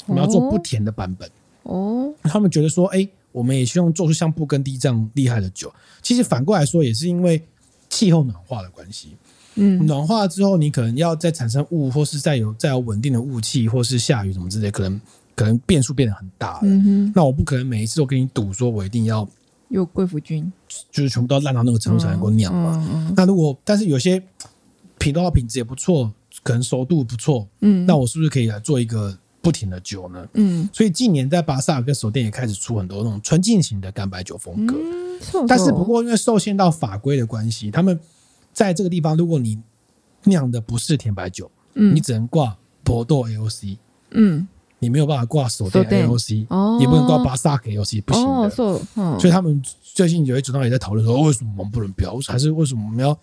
[0.06, 1.28] 我们要做不甜的版本。
[1.64, 5.70] 哦，他们觉得说，哎、欸，我们也希望做出像布根地这样厉害的酒。
[6.00, 7.42] 其实反过来说，也是因为
[7.88, 9.16] 气候暖化的关系。
[9.56, 15.00] 嗯，暖化之后，你可能要再产生雾，或是再有再有稳定的雾气，或是下雨什么之类，可能
[15.34, 16.60] 可能变数变得很大了。
[16.62, 19.28] 嗯哼，那我不可能每一次都跟你赌说，我一定要
[19.68, 20.50] 有贵腐菌，
[20.90, 22.88] 就是全部都烂到那个程度才能够酿嘛。
[22.90, 24.22] 嗯、那如果但是有些
[24.98, 26.12] 品的话，品质也不错。
[26.42, 30.26] 可能熟度不错，嗯，那我是不是可以来做一个不停的酒呢？
[30.34, 37.98] 嗯，所以近年在巴萨尔跟手店也开始出很多那种纯净型的干白酒风格，嗯，但是不过因为受限到法规的关系，他们
[38.52, 39.58] 在这个地方，如果你
[40.24, 43.76] 酿的不是甜白酒，嗯，你只能挂博多 AOC，
[44.12, 48.50] 嗯，你没有办法挂手电 AOC，哦，也不能挂巴萨尔 AOC，不行的，
[49.18, 53.18] 所以他们最近有一主张也在讨论说，为什么我们不能标，还是为什么我们要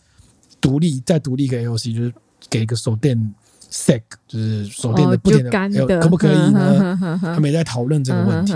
[0.62, 2.14] 独立再独立一个 AOC，就是。
[2.50, 3.34] 给一个手电
[3.72, 7.20] sec，就是手电的不甜的，哦、的可不可以呢？
[7.22, 8.54] 他们也在讨论这个问题。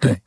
[0.00, 0.20] 对，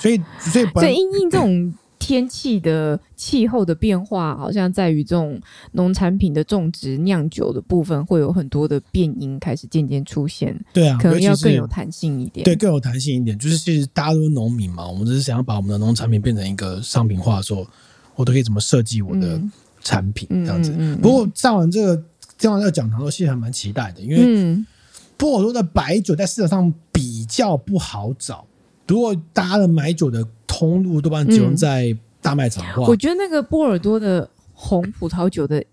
[0.00, 5.40] 所以所以 所以因应这种天气的气候的变化，好像在于这种
[5.72, 10.58] 农产品的种植酿酒的部分，会有很多的变因开始渐渐出现。
[10.72, 12.44] 对啊，可能要更有弹性一点。
[12.44, 13.38] 对，更有弹性一点。
[13.38, 17.66] 就是其实大家都是农民嘛，我们只是想要把我们的农产品变成一个商品化的时候，
[18.14, 19.40] 我都可以怎么设计我的。
[19.78, 22.02] 嗯产品这样子，不过上完这个
[22.36, 24.64] 这样的讲堂，都其实还蛮期待的，因为
[25.16, 28.44] 波尔多的白酒在市场上比较不好找。
[28.86, 35.64] 如果大家的买酒的通路多半集中在大卖场的话，我觉得那个波尔多的红葡萄酒的。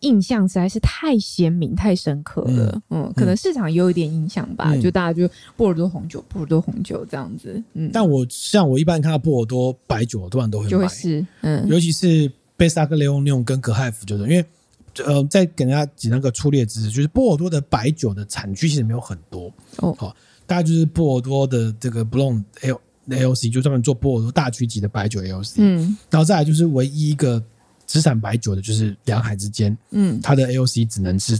[0.00, 2.82] 印象实在是太鲜明、太深刻了。
[2.90, 4.66] 嗯，嗯，可能市场也有一点影响吧。
[4.74, 7.62] 嗯、就大家就波尔多红酒、波尔多红酒这样子。
[7.72, 10.70] 嗯，但我像我一般看到波尔多白酒，我多半都会买。
[10.70, 14.44] 就会是，嗯，尤其是贝萨克雷欧涅跟格海夫，就是因为
[15.04, 19.52] 呃，再给大家举那个粗略知识，就是波尔多的白酒的产区其实没有很多。
[19.78, 25.56] 哦，好，大概就是波尔多的这个布隆 L L C，就专门做波尔多大区级的白酒 L C。
[25.58, 27.42] 嗯，然后再来就是唯一一个。
[27.86, 31.38] 只产白酒的就是两海之间，嗯，它的 AOC 只能是，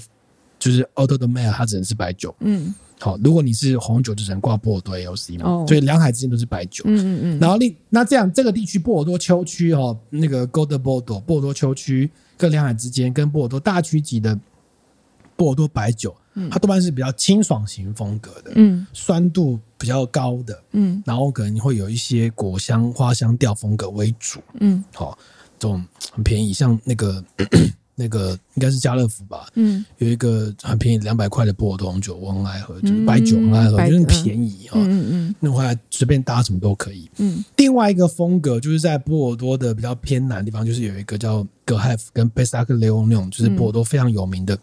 [0.58, 14.38] 就是 Auto de Mer 它只能是白酒，嗯，好，如果你是红酒，就只能挂波尔多 AOC 嘛，哦，所以两海之间都是白酒，嗯嗯嗯，然后另那这样这个地区波尔多丘区哈，那个 Côte de Bordeaux 波尔多丘区跟两海之间跟波尔多大区级的
[15.36, 25.18] 波尔多白酒，嗯，它多半是比较清爽型风格的，嗯，酸度比较高的，嗯，然后可能会有一些果香花香调风格为主，嗯，好。
[25.56, 25.82] 这种
[26.12, 27.24] 很便宜，像那个
[27.96, 37.08] 那个应该是家乐福吧，嗯，有一个很便宜两百块的波尔多红酒，我很爱喝，就是白酒很爱喝，就是便宜啊，嗯嗯，那回来随便搭什么都可以。
[37.18, 44.58] 嗯，另外一个风格就是在波尔多的比较偏南的地方，就是有一个叫格海夫跟贝萨克雷翁那种，就是波尔多非常有名的，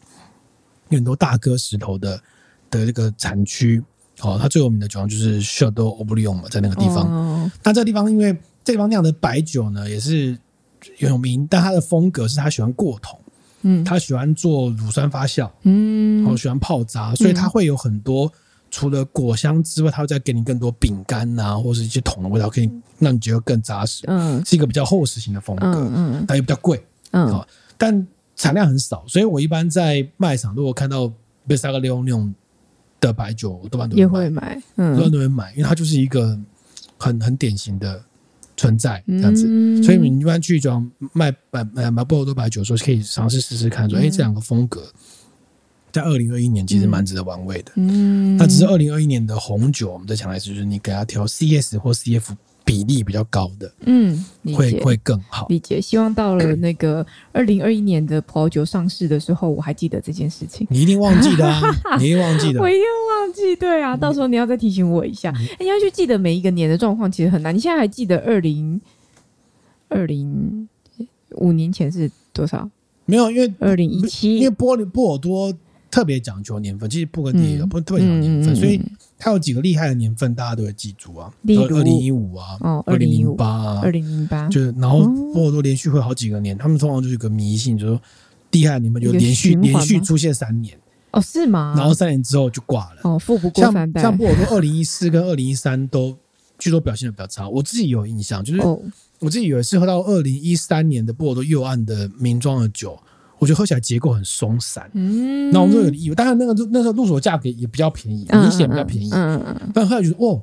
[0.90, 2.22] 有很多大哥石头的
[2.70, 3.82] 的那个产区。
[4.20, 7.10] 哦，它最有名的酒庄就是 Château Haut-Brion 嘛，在那个地方。
[7.10, 10.38] 哦，那这个地方因为这地方酿的白酒呢，也是。
[11.00, 13.20] 有名，但他的风格是他喜欢过桶，
[13.62, 18.32] 嗯，他喜欢做乳酸发酵，嗯，然后喜欢泡渣，所以他会有很多
[18.70, 22.70] 除了果香之外，他会再给你更多饼干呐，或是一些桶的味道，可以
[23.00, 27.46] 让你觉得更扎实，嗯，是一个比较厚实型的风格，嗯，但也比较贵，嗯，
[27.78, 31.12] 但产量很少，所以我一般在卖场如果看到
[31.48, 32.34] 贝萨格利欧那种
[33.00, 36.38] 的白酒，我多半都会买，也会买，嗯，多半都会买，因为它就是一个
[36.98, 38.02] 很很典型的。
[38.62, 44.84] 存在这样子，嗯、所以你一般去装卖买买买波尔多白酒的时候，可以尝试试试看说，哎，这两个风格
[45.92, 47.72] 在二零二一年其实蛮值得玩味的。
[47.78, 52.36] 嗯，那只是二零二一年的红酒，我们再强调一次，就是你给他调 CS 或 CF。
[52.72, 55.46] 比例比较高的，嗯，会会更好。
[55.50, 60.66] 理解，希望到了那个二零二一年的葡萄酒上市的时候，我还记得这件事情。
[60.70, 61.62] 你一定忘记的啊，
[62.00, 63.54] 你一定忘记的，我一定忘记。
[63.58, 65.34] 对啊，到时候你要再提醒我一下。
[65.60, 67.54] 你要去记得每一个年的状况，其实很难。
[67.54, 68.80] 你现在还记得二零
[69.90, 70.70] 二零
[71.32, 72.70] 五年前是多少？
[73.06, 75.54] 没有，因为二零一七，因为波利波尔多
[75.90, 78.82] 特别讲究年份，其实布格迪也不特别讲究年份，所以。
[79.24, 82.58] 它有几个厉害的年份，大家都会记住啊，例如二零一五啊，
[82.88, 88.02] 二零零八啊，二零零八，就是然后波尔多连续会好几个年，他们通常就是一个迷信，就是说
[88.50, 90.76] 厉害，你们就连续连续出现三年
[91.12, 91.76] 哦，是吗？
[91.78, 94.02] 然后三年之后就挂了哦，富不过三代。
[94.02, 96.18] 像波尔多二零一四跟二零一三都
[96.58, 98.60] 据说表现的比较差，我自己有印象，就是
[99.20, 103.00] 我自己有一次喝到二零一三年的波尔多右岸的名庄的酒。
[103.42, 106.14] 我觉得喝起来结构很松散，嗯，那我们都有意义。
[106.14, 109.72] 当然，那个那时候入手价格也比较便宜，明显比较便宜，嗯嗯嗯。
[109.74, 110.40] 但后来觉得，哦，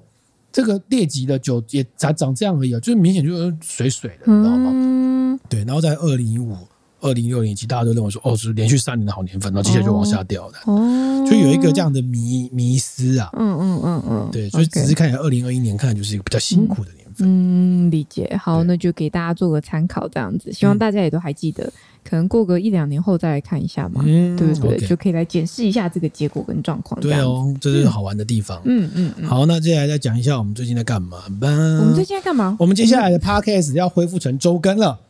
[0.51, 4.73] 这个劣级的酒也才长这样而已啊，就是明显就是水水的，你知道吗？
[4.75, 5.63] 嗯，对。
[5.65, 6.57] 然后在二零一五、
[7.01, 14.51] 二零一六年，其实大家都认为说，哦，是连续三年的好年份，然后接下来就往下掉的，哦，就有一个这样的迷迷思啊，嗯嗯嗯嗯，对。
[14.51, 16.91] 所以只是看起来，二零二一年看来就是一个比较辛苦的
[17.21, 18.39] 嗯，理解。
[18.43, 21.71] 好，那就给大家做个参考，这样子，希望大家也都还记得。
[22.09, 26.99] 可能过个一两年后再来看一下嘛，嗯、对不对？Okay 就可以来检视一下这个结果跟状况。
[27.01, 28.61] 对哦，这是好玩的地方。
[28.65, 29.29] 嗯嗯嗯。
[29.29, 31.49] 好，那接下来再讲一下我们最近在干嘛吧。
[31.49, 32.57] 我们最近在干嘛？
[32.59, 35.01] 我们接下来的 Podcast 要恢复成周更了。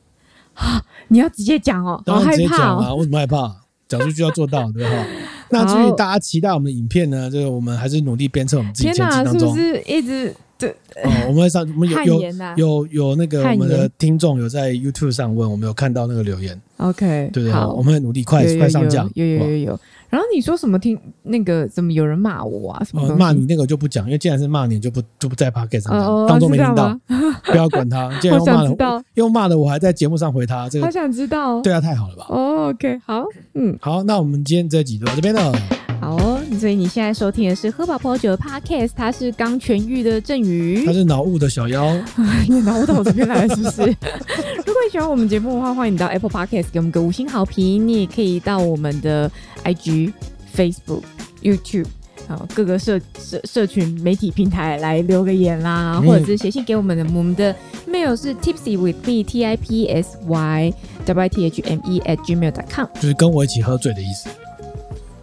[0.54, 0.84] 啊！
[1.06, 2.92] 你要直接讲哦，好害怕啊！
[2.94, 3.54] 为什么害怕？
[3.86, 5.06] 讲出去要做到，对吧？
[5.50, 7.30] 那至于大家期待我们的影片呢？
[7.30, 10.34] 就是我们还是努力鞭策我们自己前进当中，是不是一直？
[10.58, 10.70] 对，
[11.04, 12.22] 哦，我们会上，我们有有
[12.56, 16.60] 有有那个我们的听众有在 YouTube 上问，我们有看到那个留言。
[16.78, 19.08] OK，对对，好，我们会努力快快上架。
[19.14, 19.80] 有有有有。
[20.10, 20.78] 然后你说什么？
[20.78, 22.82] 听那个怎么有人骂我啊？
[22.82, 26.98] 什么骂你那个就不讲，因为既然是骂你，就不就不在 Podcast 上讲，当做没听到，
[27.44, 28.10] 不要管他。
[28.20, 31.60] 既然 骂了，又骂了，我还在节目上回他，这个好想知道。
[31.60, 35.52] 对啊，太好了吧？OK，好，嗯，好，那我们今天这集就到这边了。
[36.00, 41.96] 好哦，所以你现在收听的是喝饱葡萄酒的 Podcast，他是刚痊愈的郑宇，他是脑雾的小妖，
[42.48, 43.82] 你脑雾到我这边来了是不是？
[44.66, 49.30] 如果你喜欢我们节目的话，欢迎你到 Apple Podcast 给我们个五星好评，你也可以到我们的
[49.64, 50.12] IG、
[50.56, 51.02] Facebook、
[51.42, 51.86] YouTube
[52.28, 57.54] 啊各个社社社群媒体平台来留个言啦，或者是写信给我们的，我们的
[57.88, 60.72] mail 是 tipsy with me t i p s y
[61.06, 64.28] w i t h m e at gmail dot com，就是跟我一起喝醉的意思。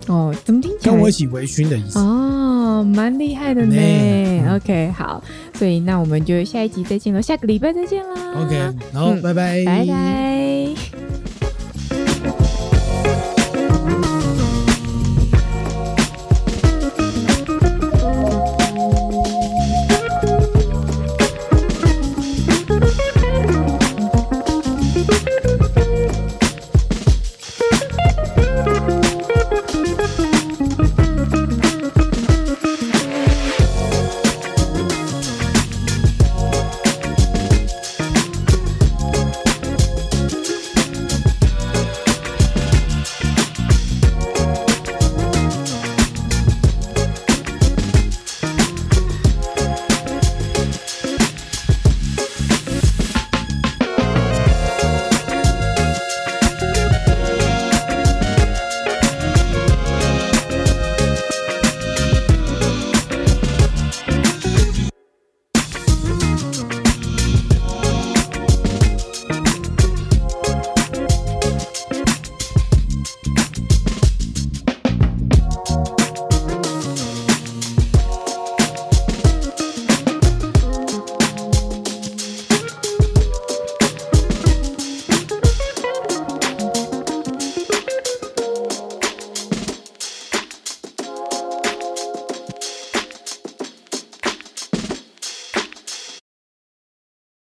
[0.07, 3.75] 哦，怎么听起来跟我一起微醺的意思哦，蛮厉害的呢。
[3.77, 8.45] 嗯、OK，好，所以那我们就下一集再见喽，下个礼拜再见啦。
[8.45, 8.55] OK，
[8.93, 11.04] 然后拜拜，拜拜。